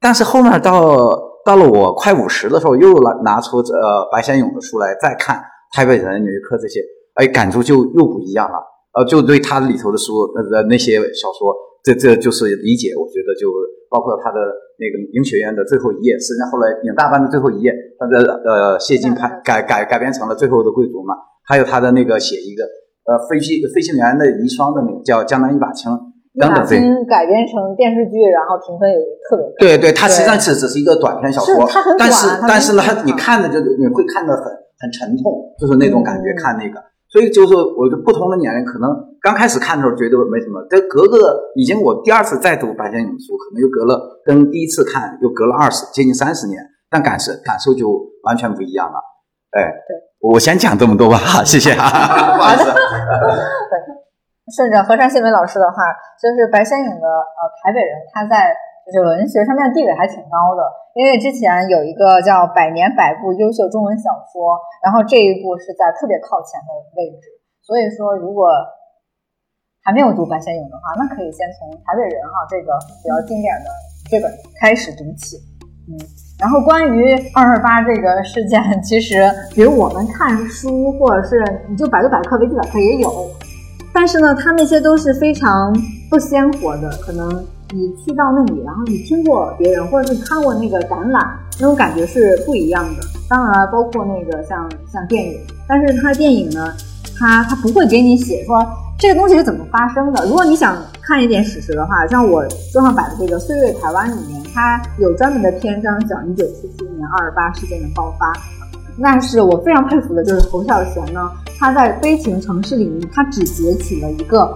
[0.00, 1.28] 但是后面到。
[1.44, 5.36] 到了我快五十的时候，又拿拿出呃白先勇的书来再看
[5.74, 6.80] 《台北人》《纽约客》这些，
[7.14, 8.58] 哎，感触就又不一样了。
[8.92, 12.90] 呃，就对他里头的书呃那些小说，这这就是理解。
[12.98, 13.48] 我觉得就
[13.88, 14.38] 包括他的
[14.76, 21.14] 那个《影学院》的最后一页，实际上后来《影大班》的最后一页，他的呃谢晋拍 改改改编成了《最后的贵族》嘛。
[21.46, 22.64] 还有他的那个写一个
[23.06, 25.90] 呃飞行飞行员的遗孀的那个叫《江南一把青》。
[26.38, 26.78] 等等，对，
[27.10, 29.54] 改编成电视剧，然后评分也特别高。
[29.58, 31.66] 对对，它实际上只只是一个短篇小说，
[31.98, 34.44] 但是但是呢，你看的就你会看得很
[34.78, 36.30] 很沉痛，就是那种感觉。
[36.38, 38.88] 看那个，所以就是我就不同的年龄，可能
[39.20, 47.90] 刚开始看的时候觉得没什么，但隔个已经我第二次再读白先勇的书，可能又隔了跟第一次看又隔了二十接近三十年，但感受感受就
[48.22, 48.94] 完全不一样了。
[49.50, 51.90] 哎，对，我先讲这么多吧， 谢谢啊，
[52.38, 52.70] 不好意思。
[54.50, 58.52] 顺着何山新美老师的话，就是白先勇的呃台北人，他在
[58.84, 60.62] 就是文学上面的地位还挺高的。
[60.94, 67.30] 因为之前有一个叫《百年百部优秀中文小说》，然后这一部是在特别靠前的位置。
[67.62, 68.50] 所以说，如果
[69.84, 73.70] 还没有读白先勇的话，那可以先从台北人哈这个比较经典的
[74.10, 74.26] 这本
[74.58, 75.38] 开始读起。
[75.86, 75.94] 嗯，
[76.40, 83.08] 然后关于二二八这个事件，其实比如我们看书，或者是你就百度百科、维基百科也有。
[83.92, 85.72] 但是呢，它那些都是非常
[86.08, 86.90] 不鲜活的。
[87.02, 87.28] 可能
[87.72, 93.02] 你去到那里，然后你听过别人，或者是看过那个展览，那种感觉是不一样的。
[93.28, 96.72] 当然，包括那个像像电影，但是它电影呢，
[97.18, 98.64] 它它不会给你写说
[98.98, 100.24] 这个东西是怎么发生的。
[100.26, 108.32] 如果你想看一点史实的话，像我桌上摆的这个《岁月台湾》里面，它有专门的篇章讲一九七七年二二八事件的爆发。
[109.02, 114.54] 那是我非常佩服的，就是侯孝贤呢，他在《悲情城市》里面，他只截取了一个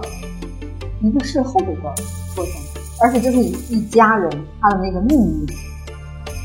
[1.01, 1.91] 一个事后的过
[2.35, 2.45] 程，
[3.01, 4.31] 而且就是一一家人
[4.61, 5.47] 他的那个命运。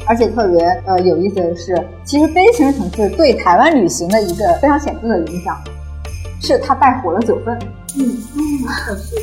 [0.08, 5.54] 而且特别呃有意思的是，其实《悲情城市》对台湾旅行的一个非常显著的影响，
[6.40, 7.56] 是他带火了九份。
[7.98, 8.16] 嗯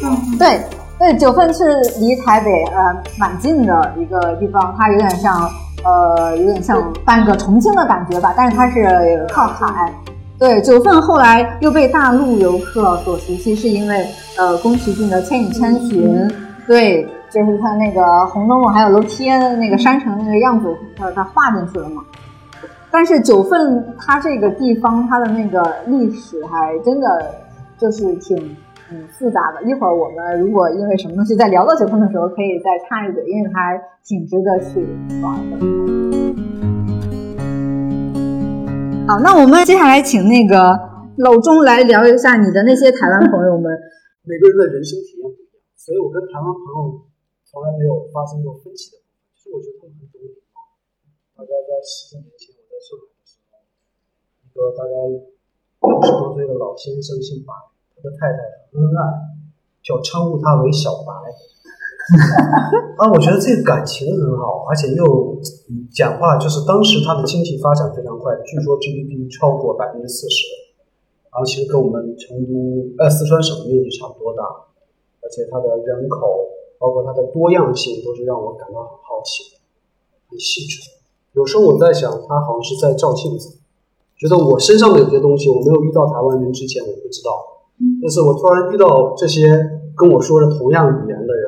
[0.03, 0.61] 嗯，对
[0.99, 1.63] 对，九份是
[1.99, 5.49] 离台北呃蛮近的一个地方，它有点像。
[5.85, 9.93] 呃，有点像半个重庆的感觉吧，但是它是靠海。
[10.37, 14.05] 对，九份后来又被大陆游客所熟悉，是因为
[14.37, 16.27] 呃宫崎骏的《千与千寻》，
[16.65, 22.01] 对，就是他那个红灯笼还有楼梯那个山城那个样子，他他画进去了嘛。
[22.91, 27.07] 但是九份它这个地方，它的那个历史还真的
[27.77, 28.35] 就是挺
[28.91, 29.63] 嗯复杂的。
[29.63, 34.85] 一会儿我们如果因为什么东西在聊到九分的时候，可以再插一嘴，因为它还挺值得去
[35.21, 35.57] 玩的。
[39.07, 40.77] 好，那我们接下来请那个
[41.17, 43.71] 老钟来聊一下你的那些台湾朋友们。
[44.27, 47.07] 每个人的人生体验不一样，所以我跟台湾朋友
[47.47, 49.23] 从来没有发生过分歧的部分。
[49.39, 50.59] 其实我觉得他们很懂礼貌。
[51.39, 53.63] 大概在十几年前我在上海的时候，
[54.43, 54.91] 一个大概
[55.79, 57.55] 六十多岁的老先生姓白，
[58.15, 58.39] 太太
[58.71, 58.99] 很恩爱，
[59.83, 61.11] 就称呼他为小白。
[62.95, 65.35] 啊，我觉得这个感情很好，而且又
[65.91, 70.47] 讲话就是当时他的经济发展非常快，据说 GDP 超过百分之四十，
[71.31, 76.47] 然后其实跟我们成都呃四川省的面积差不多大，而且它的人口
[76.79, 79.59] 包括它的多样性都是让我感到很好奇、
[80.29, 80.79] 很细致。
[81.33, 83.59] 有时候我在想，他好像是在照镜子，
[84.15, 87.56] 觉得我身上的有些东西我没有遇到台湾人之前我不知道，
[88.01, 89.45] 但是我突然遇到这些
[89.95, 91.45] 跟我说着同样语言的人，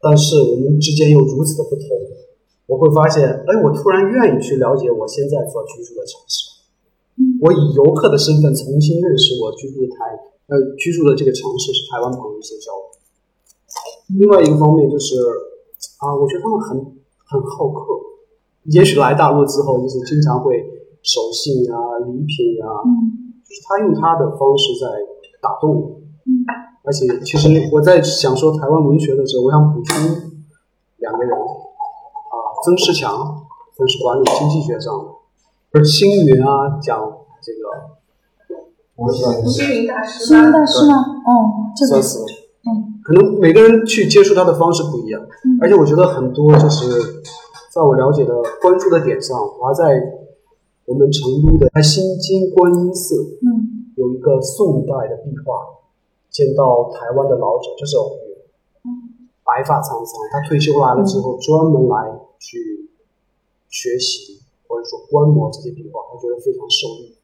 [0.00, 1.84] 但是我们之间又如此的不同，
[2.66, 6.62] 我会发现，哎，我突然愿意去了解我现在所居住的城市，
[7.40, 9.96] 我以游客的身份重新认识我居住的台
[10.46, 12.86] 呃居住的这个城市是台湾朋友一些交流。
[14.18, 15.16] 另外一个方面就是
[15.98, 16.78] 啊，我觉得他们很
[17.26, 17.82] 很好客。
[18.70, 20.58] 也许来大陆之后，就是经常会
[21.02, 21.74] 守信呀、
[22.06, 22.66] 礼品呀，
[23.46, 24.86] 就是他用他的方式在
[25.40, 26.00] 打动我。
[26.84, 29.96] 而且，其实我在想说台湾文学的时候，我想补充
[30.98, 33.44] 两个人啊，曾仕强，
[33.76, 35.10] 曾是管理经济学上的，
[35.72, 37.00] 而星云啊，讲
[37.42, 37.60] 这个，
[39.48, 40.94] 星云大师，星云大师吗？
[41.26, 45.20] 哦，这个是，嗯，可能每个人去接触他的方式不一样，
[45.60, 47.22] 而且我觉得很多就是。
[47.76, 49.84] 在我了解的、关注的点上，我还在
[50.86, 53.45] 我们成都的新津观音寺，嗯，
[53.96, 55.82] 有一个宋代的壁画，
[56.30, 58.38] 见到台湾的老者，就是偶遇，
[58.86, 62.88] 嗯，白发苍苍，他退休来了之后，专门来去
[63.68, 67.16] 学习或者说观摩这些壁画，他觉得非常受益，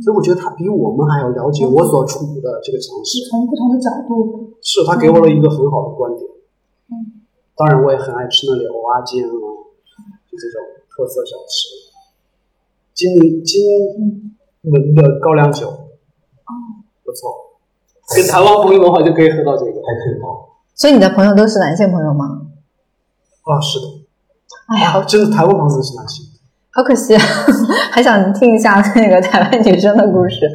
[0.00, 6.30] 所以我觉得他比我们还要了解我所处的这个城市，从不同的角度，是他给我了一个很好的观点，
[6.92, 7.24] 嗯，
[7.56, 9.32] 当然我也很爱吃那里蚵仔煎啊。
[10.30, 10.60] 就这种
[10.90, 11.72] 特色小吃，
[12.92, 15.87] 金金门的高粱酒，哦，
[17.08, 17.56] 不错，
[18.14, 20.26] 跟台湾朋友的话就可以喝到这个，还可以倒。
[20.76, 22.42] 所以你的朋友都是男性朋友吗？
[23.44, 23.86] 啊，是的。
[24.68, 26.26] 哎呀，真的台湾朋友都是男性，
[26.74, 27.22] 好可惜啊，
[27.90, 30.46] 还想听一下那个台湾女生的故事。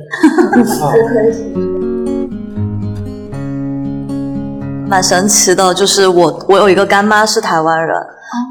[4.88, 7.98] 蛮神奇的，就是我我有一个干妈是台湾人。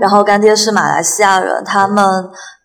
[0.00, 2.04] 然后干爹是马来西亚人，他们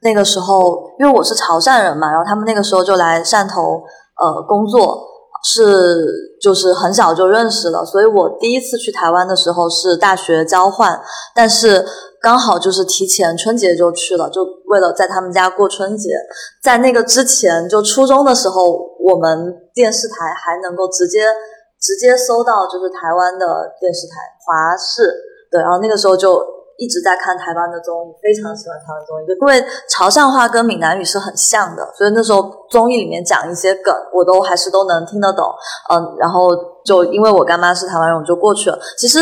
[0.01, 3.81] 那个时候因为我是潮汕人嘛，然后他们那个时候就来汕头
[4.19, 4.99] 呃工作，
[5.43, 6.05] 是
[6.41, 10.99] 就是很小就认识了，所以我第一次去台湾的时候是大学交换，
[11.33, 11.85] 但是
[12.21, 16.09] 刚好就是提前春节就去了，就为了在他们家过春节。
[16.61, 18.63] 在那个之前，就初中的时候，
[18.99, 21.19] 我们电视台还能够直接
[21.79, 23.45] 直接搜到就是台湾的
[23.79, 25.13] 电视台华视，
[25.51, 26.56] 对，然后那个时候就。
[26.77, 35.43] 一直在看台湾的综艺，非常喜欢台湾综艺，就因为潮汕话跟闽南语是很像的，所以那时候综艺里面讲一些梗，我都还是都能听得懂。
[35.89, 36.49] 嗯，然后
[36.85, 38.77] 就因为我干妈是台湾人，我就过去了。
[38.95, 39.19] 其实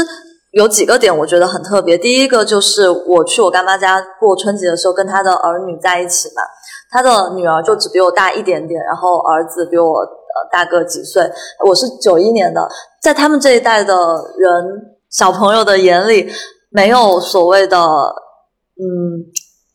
[0.51, 6.41] 有几个点我觉得很特别，第一个就是我去我干妈家过春节的时候，跟她的儿女在一起嘛，
[6.91, 11.23] 她的女儿就只比我大一点点，然后儿子比我呃大个几岁。
[11.65, 12.67] 我是九一年的，
[13.01, 13.95] 在他们这一代的
[14.37, 16.29] 人小朋友的眼里。
[16.75, 19.23] 没有所谓的，嗯，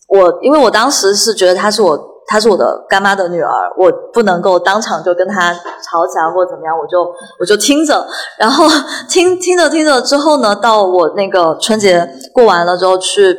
[0.06, 7.10] 我因为我当时是觉得她是我，她是我的干妈的女儿，我不能够当场就跟她吵起来或者怎么样，我就
[7.40, 8.06] 我就听着，
[8.38, 8.66] 然后
[9.08, 13.34] 听听着听着之后呢，到我那个春节过完了之后去，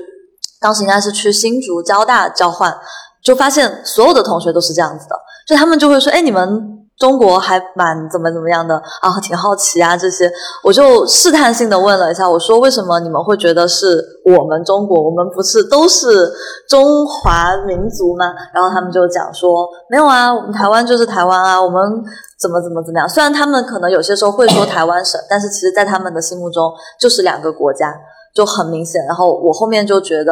[0.60, 2.76] 当时应该是去新竹交大交换，
[3.24, 5.16] 就发现所有的同学都是这样子的，
[5.48, 6.81] 就他们就会说，哎，你们。
[7.02, 10.32] 中国还蛮怎么怎么样的啊，挺好奇啊这些，
[10.64, 16.32] 我就试探性的问了一下，我说为什么你们会觉得是我们中国，我们不是都是
[16.70, 18.32] 中华民族吗？
[18.54, 21.82] 然后他们就讲说没有啊，我们台湾就是台湾啊，我们
[22.40, 23.10] 怎么怎么怎么样？
[23.10, 27.92] 虽然他们可能有些时候会说台湾省，但是其实在他们的心目中就是两个国家。
[28.34, 30.32] 就很明显，然后我后面就觉得，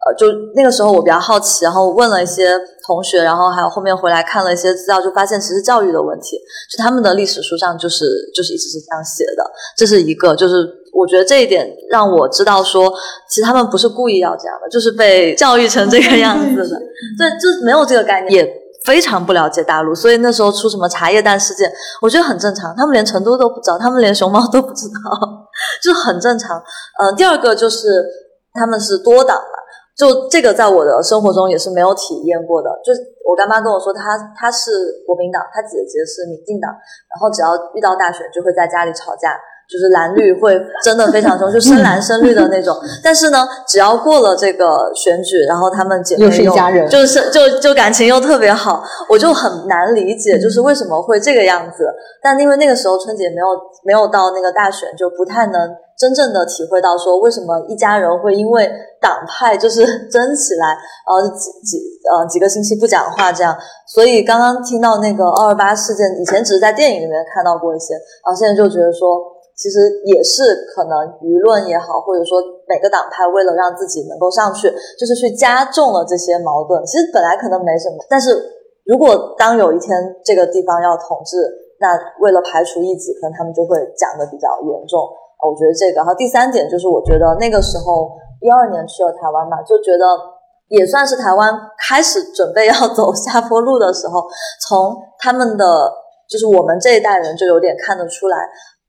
[0.00, 6.38] 呃，就那个时候我比较好奇，然后问了一些同学，然后还有后面回来看了一些资料，就发现其实教育的问题，
[6.70, 9.44] 就他们的历史书上就是就是一直是这样写的，
[9.76, 12.90] 这是一个，就是我觉得这一点让我知道说，
[13.28, 16.76] 其实他们不是故意要这样的，就是被教育成这个样子的，
[17.18, 21.70] 对，就没有这个概念，也非常不了解大陆，所以那时候出什么茶叶蛋事件，
[22.00, 22.74] 我觉得很正常。
[22.74, 25.28] 他们连成都都不知道，他们连熊猫都不知道，
[25.84, 26.56] 就很正常。
[26.98, 28.02] 嗯，第二个就是
[28.54, 29.59] 他们是多党嘛，
[30.00, 32.70] 就这个在我的生活中也是没有体验过的。
[32.82, 39.36] 就是我干妈跟我说，她她是国民党，她姐姐是民进党，然后只要遇到大选就会在家里吵架。
[39.70, 42.76] 就是蓝绿会真的非常凶，就深蓝深绿的那种。
[43.04, 51.86] 但是呢，只要过了这个选举，然后他们姐妹又是一家人，就是就就感情又特别好，我就很难理解，就是为什么会这个样子。
[52.20, 53.46] 但因为那个时候春节没有
[53.84, 55.70] 没有到那个大选，就不太能
[56.00, 58.66] 真正的体会到说为什么一家人会因为
[59.02, 60.72] 党派就是争起来，
[61.04, 61.76] 呃几几
[62.10, 63.54] 呃几个星期不讲话这样。
[63.86, 67.92] 所以刚刚听到那个二二八事件，以前只是在电影里面看到过一些，
[68.24, 69.36] 然后现在就觉得说。
[69.60, 69.76] 其实
[70.06, 70.40] 也是
[70.72, 76.80] 可能舆论也好，或者说每个党派为了让自己能够上去，就是去加重了这些矛盾。
[76.86, 78.32] 其实本来可能没什么，但是
[78.86, 79.92] 如果当有一天
[80.24, 81.36] 这个地方要统治，
[81.78, 81.92] 那
[82.24, 85.04] 为了排除异己，可能他们就会讲的比较严重。
[85.46, 86.00] 我觉得这个。
[86.00, 90.04] 然后第三点就是，我觉得那个时候一二年去了台湾嘛，就觉得
[90.68, 91.52] 也算是台湾
[91.88, 94.26] 开始准备要走下坡路的时候，
[94.68, 95.64] 从他们的
[96.28, 98.36] 就是我们这一代人就有点看得出来。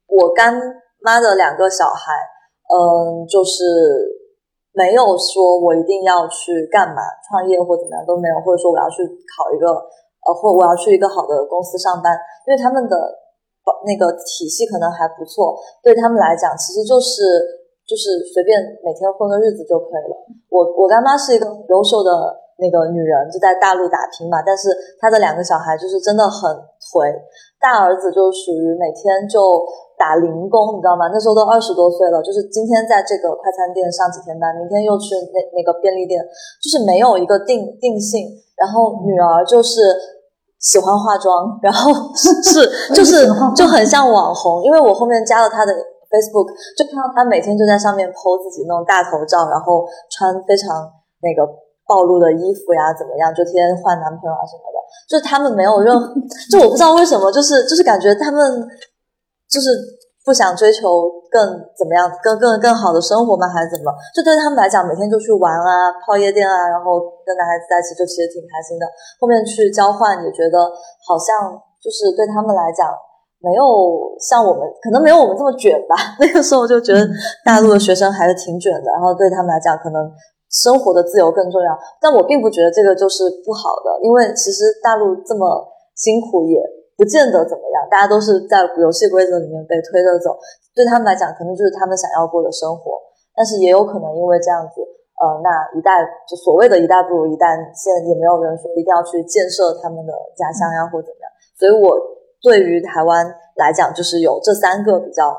[0.06, 0.54] 我干
[1.00, 2.12] 妈的两个小孩，
[2.68, 3.64] 嗯，就是
[4.72, 9.72] 没有说我一定要去干嘛创业或怎么样都没有，或者说我要去考一个
[10.28, 12.14] 呃，或我要去一个好的公司上班，
[12.46, 12.96] 因为他们的
[13.86, 17.22] 那个体系可能还不错，对他们来讲其实就是
[17.86, 20.14] 就是随便每天混个日子就可以了。
[20.50, 22.10] 我我干妈是一个优秀的
[22.58, 24.68] 那个女人，就在大陆打拼嘛，但是
[25.00, 26.50] 她的两个小孩就是真的很
[26.92, 27.10] 颓，
[27.60, 29.40] 大儿子就属于每天就。
[30.02, 31.06] 打零工，你知道吗？
[31.14, 36.18] 那时候都二十多岁了，就是今天在这个快餐店上几天班，明天又去那那个便利店，
[36.58, 38.26] 就是没有一个定定性。
[38.58, 39.78] 然后女儿就是
[40.62, 42.32] 喜欢化妆， 然后是
[42.94, 45.72] 就是就很像网红，因为我后面加了他的
[46.08, 46.48] Facebook，
[46.78, 50.88] 就看到他每天就在上面 po 自己那种大头照，然后穿非常
[51.20, 51.44] 那个
[51.86, 54.78] 暴露的衣服呀，怎么样，就天天换男朋友啊什么的。
[55.08, 56.14] 就是他们没有任何，
[56.50, 58.66] 就我不知道为什么，就是就是感觉他们。
[59.52, 59.68] 就是
[60.24, 61.42] 不想追求更
[61.74, 63.48] 怎么样，更更更好的生活吗？
[63.50, 63.90] 还是怎么？
[64.14, 68.86] 就对他们来讲，每天就去玩啊，泡夜店啊，然后跟男孩子在一起，就其实挺开心的。
[69.18, 70.62] 后面去交换，也觉得
[71.02, 72.86] 好像就是对他们来讲，
[73.42, 75.96] 没有像我们可能没有我们这么卷吧。
[76.22, 77.02] 那个时候就觉得
[77.44, 80.06] 大陆的学生还是挺卷的，然后对他们来讲，可能
[80.54, 81.74] 生活的自由更重要。
[82.00, 85.66] 但我并不觉得这个就是不好的，因为其实大陆这么
[85.96, 86.62] 辛苦也。
[87.02, 90.38] 不见得怎么样，大家都是在游戏规则里面被推着走，
[90.70, 92.94] 对他们来讲，可能就是他们想要过的生活。
[93.34, 94.78] 但是也有可能因为这样子，
[95.18, 95.98] 呃，那一代
[96.30, 101.26] 就所谓的一代不如一代，现在也没有人说一定要去建设他们的家乡呀，或怎么样。
[101.58, 101.98] 所以我
[102.38, 103.26] 对于台湾
[103.58, 105.34] 来讲，就是有这三个比较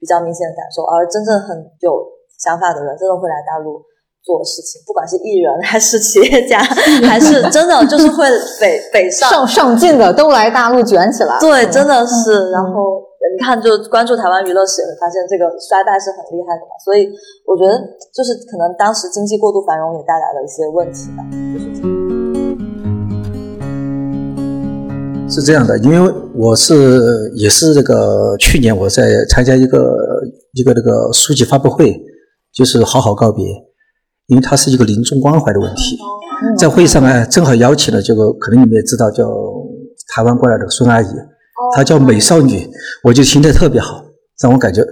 [0.00, 2.02] 比较明显的感受，而真正很有
[2.42, 3.78] 想法的人，真的会来大陆。
[4.24, 6.58] 做事情，不管是艺人还是企业家，
[7.04, 8.26] 还是 真的就是会
[8.58, 11.38] 北北上上上进的都来大陆卷起来。
[11.38, 12.50] 对，真的是。
[12.50, 13.02] 然后
[13.36, 16.72] 你看，就关注台湾娱乐史，会发现这个衰败是很厉害的嘛。
[16.82, 17.06] 所以
[17.44, 17.76] 我觉得，
[18.14, 21.24] 就是可能当时经济过度繁荣也带来了一些问题吧。
[25.28, 29.96] 是这样的，因为我是也是这个去年我在参加一个
[30.52, 31.94] 一个那个书籍发布会，
[32.54, 33.44] 就是好好告别。
[34.26, 35.98] 因为它是一个临终关怀的问题，
[36.56, 39.30] 在会上呢，正好邀请了这个，可能你们也知道，叫
[40.08, 41.06] 台湾过来的孙阿姨，
[41.74, 42.66] 她叫美少女，
[43.02, 44.02] 我就听得特别好，
[44.40, 44.82] 让我感觉，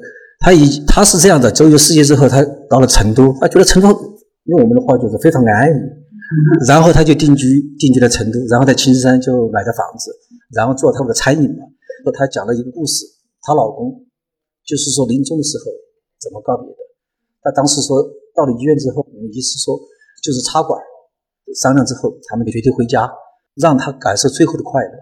[0.41, 5.74] 她以她是这样的，周游世界之后，她到了成都，她觉得成都用我们的话就是非常安逸，
[6.68, 10.14] 然后她就定居定居在成都，然后在青山就买了房子，
[10.55, 11.64] 然后做他们的餐饮嘛。
[12.05, 13.07] 和她讲了一个故事，
[13.41, 14.05] 她老公
[14.66, 15.64] 就是说临终的时候
[16.20, 16.76] 怎么告别的，
[17.43, 17.97] 她当时说。
[18.35, 19.78] 到了医院之后，我们医师说
[20.22, 20.80] 就是插管，
[21.61, 23.11] 商量之后，他们决定回家，
[23.57, 24.95] 让他感受最后的快乐。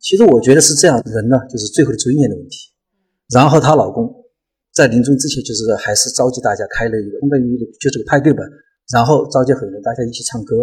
[0.00, 2.56] 其实我觉得是这样，人呢就是最后的尊严的问题。
[3.34, 4.08] 然后她老公
[4.72, 8.42] 在临终之前，就是还是召集大家开了一个相当于就是个派对吧，
[8.94, 10.54] 然后召集很多人，大家一起唱歌，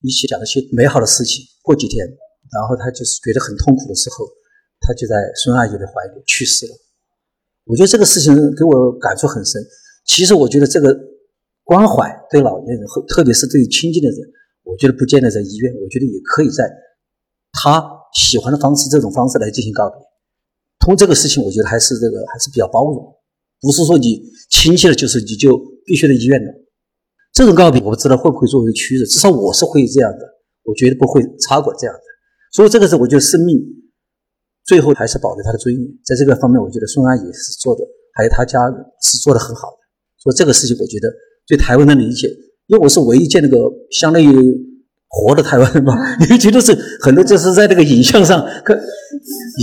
[0.00, 1.44] 一起讲一些美好的事情。
[1.62, 2.04] 过几天，
[2.50, 4.24] 然后他就是觉得很痛苦的时候，
[4.80, 5.14] 他就在
[5.44, 6.72] 孙阿姨的怀里去世了。
[7.66, 9.62] 我觉得这个事情给我感触很深。
[10.06, 11.09] 其实我觉得这个。
[11.70, 14.18] 关怀对老年人，特别是对亲近的人，
[14.64, 16.68] 我觉得不见得在医院，我觉得也可以在
[17.52, 17.80] 他
[18.12, 19.96] 喜欢的方式，这种方式来进行告别。
[20.80, 22.98] 通过这个事情，我觉得还是这个还是比较包容，
[23.60, 25.56] 不是说你亲戚了就是你就
[25.86, 26.50] 必须在医院的。
[27.32, 30.26] 这种告别，我不知道会不会作为趋势，至少我是会这样的，
[30.64, 32.02] 我绝对不会插管这样的。
[32.50, 33.56] 所以这个是我觉得生命
[34.64, 39.78] 最后还是保留他的尊严，在这个方面，我觉得孙阿姨是做的，还有他家人是做的很好的。
[40.18, 41.06] 所以这个事情，我觉得
[41.50, 42.28] 对台湾的理解，
[42.70, 43.58] 因为我是唯一见那个
[43.90, 44.30] 相当于
[45.10, 46.70] 活的台湾人嘛，你会觉得是
[47.02, 48.78] 很多就是在那个影像上看，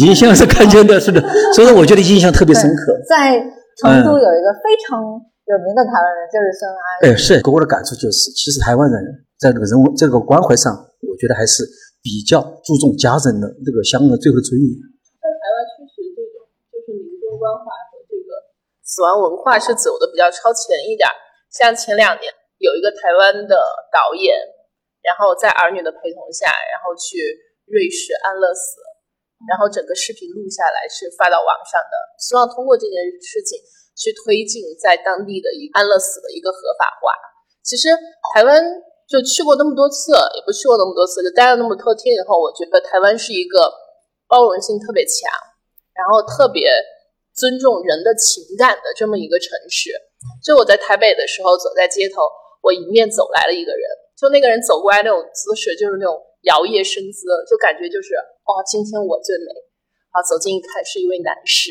[0.04, 1.24] 影像是看见的，是的，
[1.56, 2.92] 所以说我觉得印象特别深刻。
[3.08, 3.40] 在
[3.80, 6.84] 成都有一个非常有名的台湾人，就是孙安。
[7.08, 9.00] 哎，是给我的感触就是，其实台湾人
[9.40, 11.64] 在这个人文这个关怀上，我觉得还是
[12.04, 14.68] 比较注重家人的这个相应的最后的尊严。
[15.24, 18.52] 在台湾确实这种就是民众关怀和这个
[18.84, 21.08] 死亡文化是走的比较超前一点。
[21.52, 23.56] 像前两年有一个台湾的
[23.92, 24.36] 导演，
[25.02, 27.18] 然后在儿女的陪同下，然后去
[27.66, 28.82] 瑞士安乐死。
[29.46, 33.54] 然后整个视频录下来是发到网上的，希望通过这件事情
[33.94, 37.14] 去推进在当地的一安乐死的一个合法化。
[37.62, 37.94] 其实
[38.34, 38.58] 台湾
[39.06, 43.70] 就去过那么多次，也不去过那么多次，就待了那么多天以后，我觉得台湾是一个
[44.26, 45.30] 包容性特别强，
[45.94, 46.66] 然后特别
[47.38, 49.94] 尊重人的情感的这么一个城市。
[50.44, 52.26] 就我在台北的时候，走在街头，
[52.66, 53.84] 我迎面走来了一个人，
[54.18, 56.18] 就那个人走过来那种姿势，就是那种
[56.50, 58.18] 摇曳生姿，就感觉就是。
[58.44, 59.46] 哦，今天我最美。
[60.10, 61.70] 啊，走近一看是一位男士，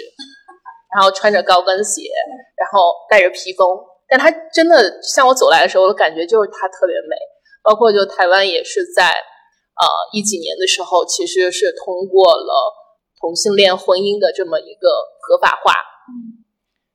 [0.94, 2.06] 然后穿着高跟鞋，
[2.54, 3.66] 然后带着披风，
[4.06, 7.16] 但他真的向我走来的时候，我感觉就是他特别美。
[7.64, 12.52] 包括就台湾也是在呃一几年的时候，其实是通过了
[13.18, 14.86] 同性恋婚姻的这么一个
[15.26, 15.74] 合法化。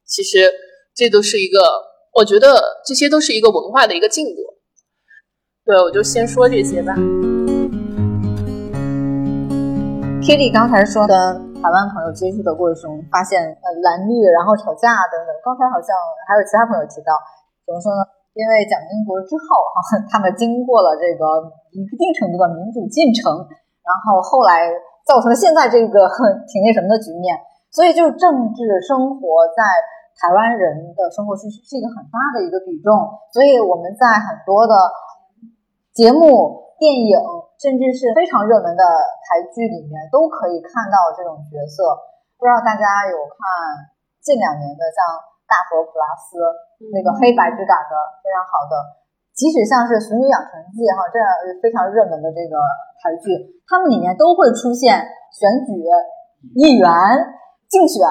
[0.08, 0.48] 其实
[0.96, 1.60] 这都是一个，
[2.16, 4.40] 我觉得这些都是一个文化的一个进步。
[5.68, 6.96] 对，我就先说这些吧。
[10.24, 11.16] Kitty 刚才说跟
[11.60, 15.30] 台湾朋友接触的过程中，发现呃蓝绿，然后吵架等等。
[15.44, 15.92] 刚才好像
[16.30, 17.12] 还有其他朋友提到，
[17.68, 18.02] 怎么说呢？
[18.32, 19.44] 因为蒋经国之后
[19.76, 21.24] 哈，他们经过了这个
[21.76, 23.44] 一定程度的民主进程，
[23.84, 24.72] 然后后来
[25.04, 26.08] 造成了现在这个
[26.48, 27.36] 挺那什么的局面。
[27.72, 29.64] 所以就政治生活在
[30.20, 32.92] 台湾人的生活是是一个很大的一个比重。
[33.34, 34.76] 所以我们在很多的
[35.92, 37.18] 节目、电影。
[37.62, 38.82] 甚至是非常热门的
[39.22, 41.94] 台剧里面都可以看到这种角色。
[42.42, 43.38] 不知道大家有看
[44.18, 44.98] 近两年的像
[45.46, 46.42] 《大佛普拉斯》
[46.90, 47.94] 那个黑白质感的
[48.26, 48.74] 非常好的，
[49.38, 51.30] 即使像是《俗女养成记》哈这样
[51.62, 52.58] 非常热门的这个
[52.98, 53.30] 台剧，
[53.70, 54.98] 他们里面都会出现
[55.30, 55.86] 选举、
[56.58, 56.90] 议员、
[57.72, 58.04] 竞选，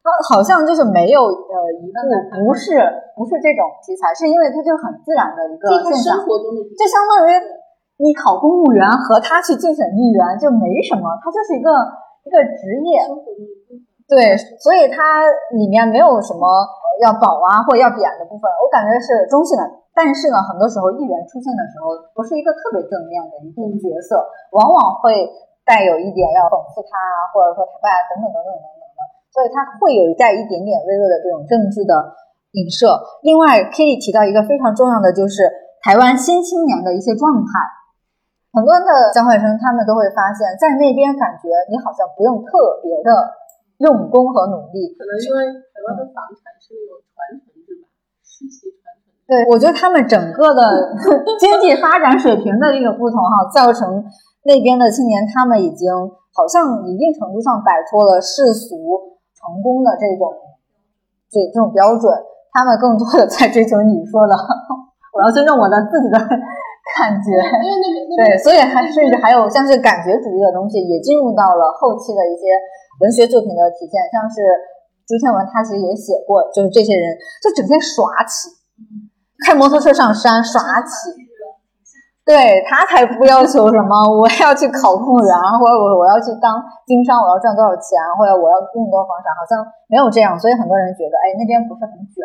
[0.00, 1.98] 它好像就是没有呃一部
[2.46, 2.78] 不是
[3.18, 7.60] 不是这种题材，是因为它就很自然的一个现象，就相当于。
[8.02, 11.70] 你考公务员和他去竞选议员就没什么，他就是一个
[12.26, 12.98] 一个职业，
[14.10, 15.22] 对，所以它
[15.54, 16.42] 里面没有什么
[16.98, 19.62] 要保啊或要贬的部分，我感觉是中性的。
[19.94, 24.18] 但是呢，很多时候议员出现的时候不是一个特别正面的一个角色，
[24.50, 25.22] 往往会
[25.64, 29.00] 带有一点要讽刺他啊，或者说他爸等等等等等等的，
[29.30, 32.14] 所以他会有带一点点微弱的这种政治的
[32.58, 33.00] 影射。
[33.22, 35.46] 另外，Kitty 提到一个非常重要的，就是
[35.80, 37.50] 台湾新青年的一些状态。
[38.52, 43.08] 很多的交换生，他们都会发现，在那边感觉你好像不用特别的
[43.80, 44.92] 用功和努力。
[44.92, 47.88] 可能因为台湾的房产是那种传承制吧，
[48.20, 49.08] 世袭传承。
[49.24, 50.60] 对，我觉得他们整个的
[51.40, 54.04] 经济发展水平的这个不同哈，造成
[54.44, 55.90] 那边的青年他们已经
[56.34, 60.32] 好像一定程度上摆脱了世俗成功的这种
[61.30, 62.12] 这这种标准，
[62.52, 64.34] 他们更多的在追求你说的，
[65.14, 66.18] 我要尊重我的自己的。
[66.92, 67.30] 感觉，
[68.18, 72.52] 对，所以还甚至还有像是感觉主义的东西也进入到了后期的一些
[73.00, 74.42] 文学作品的体现，像是
[75.06, 78.50] 朱天文他其实也写过，就是这些人就整天耍起，
[79.46, 81.14] 开摩托车上山耍起，
[82.24, 89.58] 对他才不要求什么我要去考公务员，或者我我要去当经商，我要赚多少钱，或者我要拥有多少房产，好像
[89.90, 92.22] 没有这样，所以很多人觉得，哎，那边不是很卷。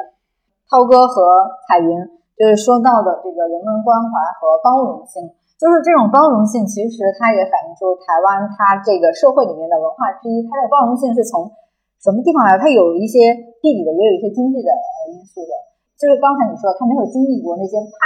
[0.70, 2.18] 涛哥和彩云。
[2.38, 5.26] 就是说到的这个人文关怀和包容性，
[5.58, 10.45] 就是这种包容性，其实它也反映出台湾它这个社会里面的文化之一。
[10.45, 11.50] 它的包容性是从
[11.98, 12.54] 什么地方来？
[12.62, 14.70] 它有一些地理的，也有一些经济的
[15.10, 15.54] 因素的。
[15.98, 17.98] 就是刚才你说，他没有经历过那些啪，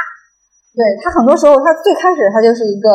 [0.73, 2.89] 对他很多时候，他最开始他就是一个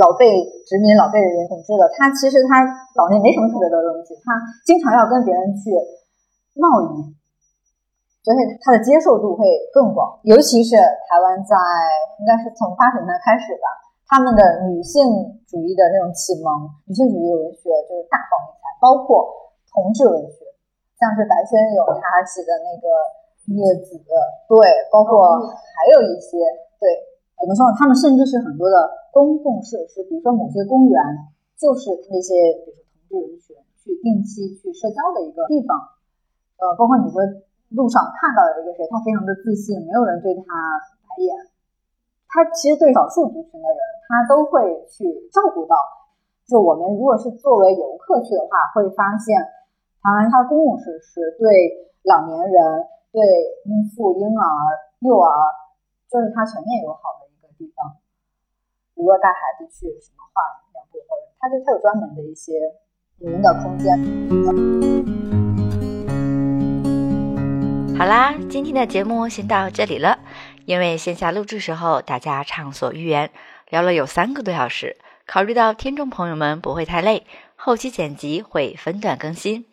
[0.00, 0.28] 老被
[0.68, 1.88] 殖民、老被人统治的。
[1.96, 2.60] 他其实他
[2.94, 5.72] 岛内没什么特别的东西，他经常要跟别人去
[6.54, 7.16] 贸易。
[8.20, 10.76] 所以他的接受度会更广，尤其是
[11.08, 11.56] 台湾在
[12.20, 13.72] 应该是从八十年代开始吧，
[14.04, 15.00] 他们的女性
[15.48, 19.24] 主义的那种启蒙，女性主义文学就是大放异彩，包括
[19.72, 20.44] 同志文学，
[21.00, 22.84] 像是白先勇他写的那个
[23.48, 23.96] 《孽子》，
[24.48, 24.56] 对，
[24.92, 26.36] 包括还有一些
[26.78, 26.86] 对
[27.40, 27.72] 怎么说？
[27.78, 28.76] 他们甚至是很多的
[29.12, 30.98] 公共设施，比如说某些公园，
[31.56, 35.74] 就是那些比如说同志人群去定期去社交的一个地方。
[36.58, 37.22] 呃，包括你说
[37.70, 40.42] 路上看到有一个谁，他非常的自信，没有人对他
[41.06, 41.30] 白眼。
[42.28, 43.80] 他其实对少数族群的人，
[44.10, 45.76] 他都会去照顾到。
[46.44, 49.36] 就我们如果是作为游客去的话，会发现
[50.02, 51.48] 台湾它的公共设施对
[52.04, 52.58] 老年人、
[53.10, 53.20] 对
[53.64, 54.44] 孕妇、婴儿、
[55.00, 55.32] 幼儿，
[56.10, 57.48] 就是它全面友好的一个。
[57.58, 57.96] 地方，
[58.94, 60.40] 如果带孩子去什么画
[60.72, 62.52] 两步，或者它就它有专门的一些
[63.18, 63.98] 人的空间。
[67.98, 70.20] 好啦，今天的节目先到这里了。
[70.66, 73.32] 因为线下录制时候大家畅所欲言，
[73.70, 74.96] 聊了有三个多小时，
[75.26, 79.64] 考虑到听众朋友们不会太累，后期剪辑会分段更新。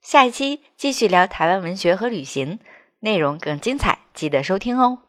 [0.00, 2.60] 下一期继续聊台湾文学和旅行，
[3.04, 5.00] 内容更精彩，记得收听哦。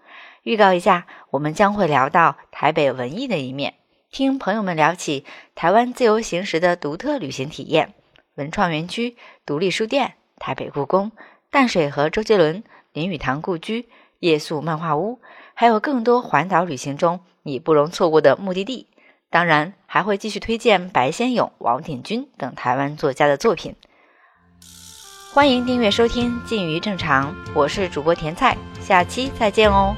[0.42, 3.76] 预告一下，我们将会聊到台北文艺的一面，
[4.12, 7.94] 听朋友们聊起台湾自由行时的独特旅行体验，
[8.34, 9.16] 文创园区、
[9.46, 11.12] 独立书店、台北故宫、
[11.52, 12.64] 淡水河周杰伦、
[12.94, 13.88] 林语堂故居、
[14.18, 15.20] 夜宿漫画屋，
[15.54, 18.88] 还有更多环岛旅行中你不容错过的目的地。
[19.30, 23.76] 当然，还会继续推荐白先勇、王鼎钧等台湾作家的作品。
[25.34, 29.96] 欢迎订阅收听《近于正常》，我是主播甜菜，下期再见哦。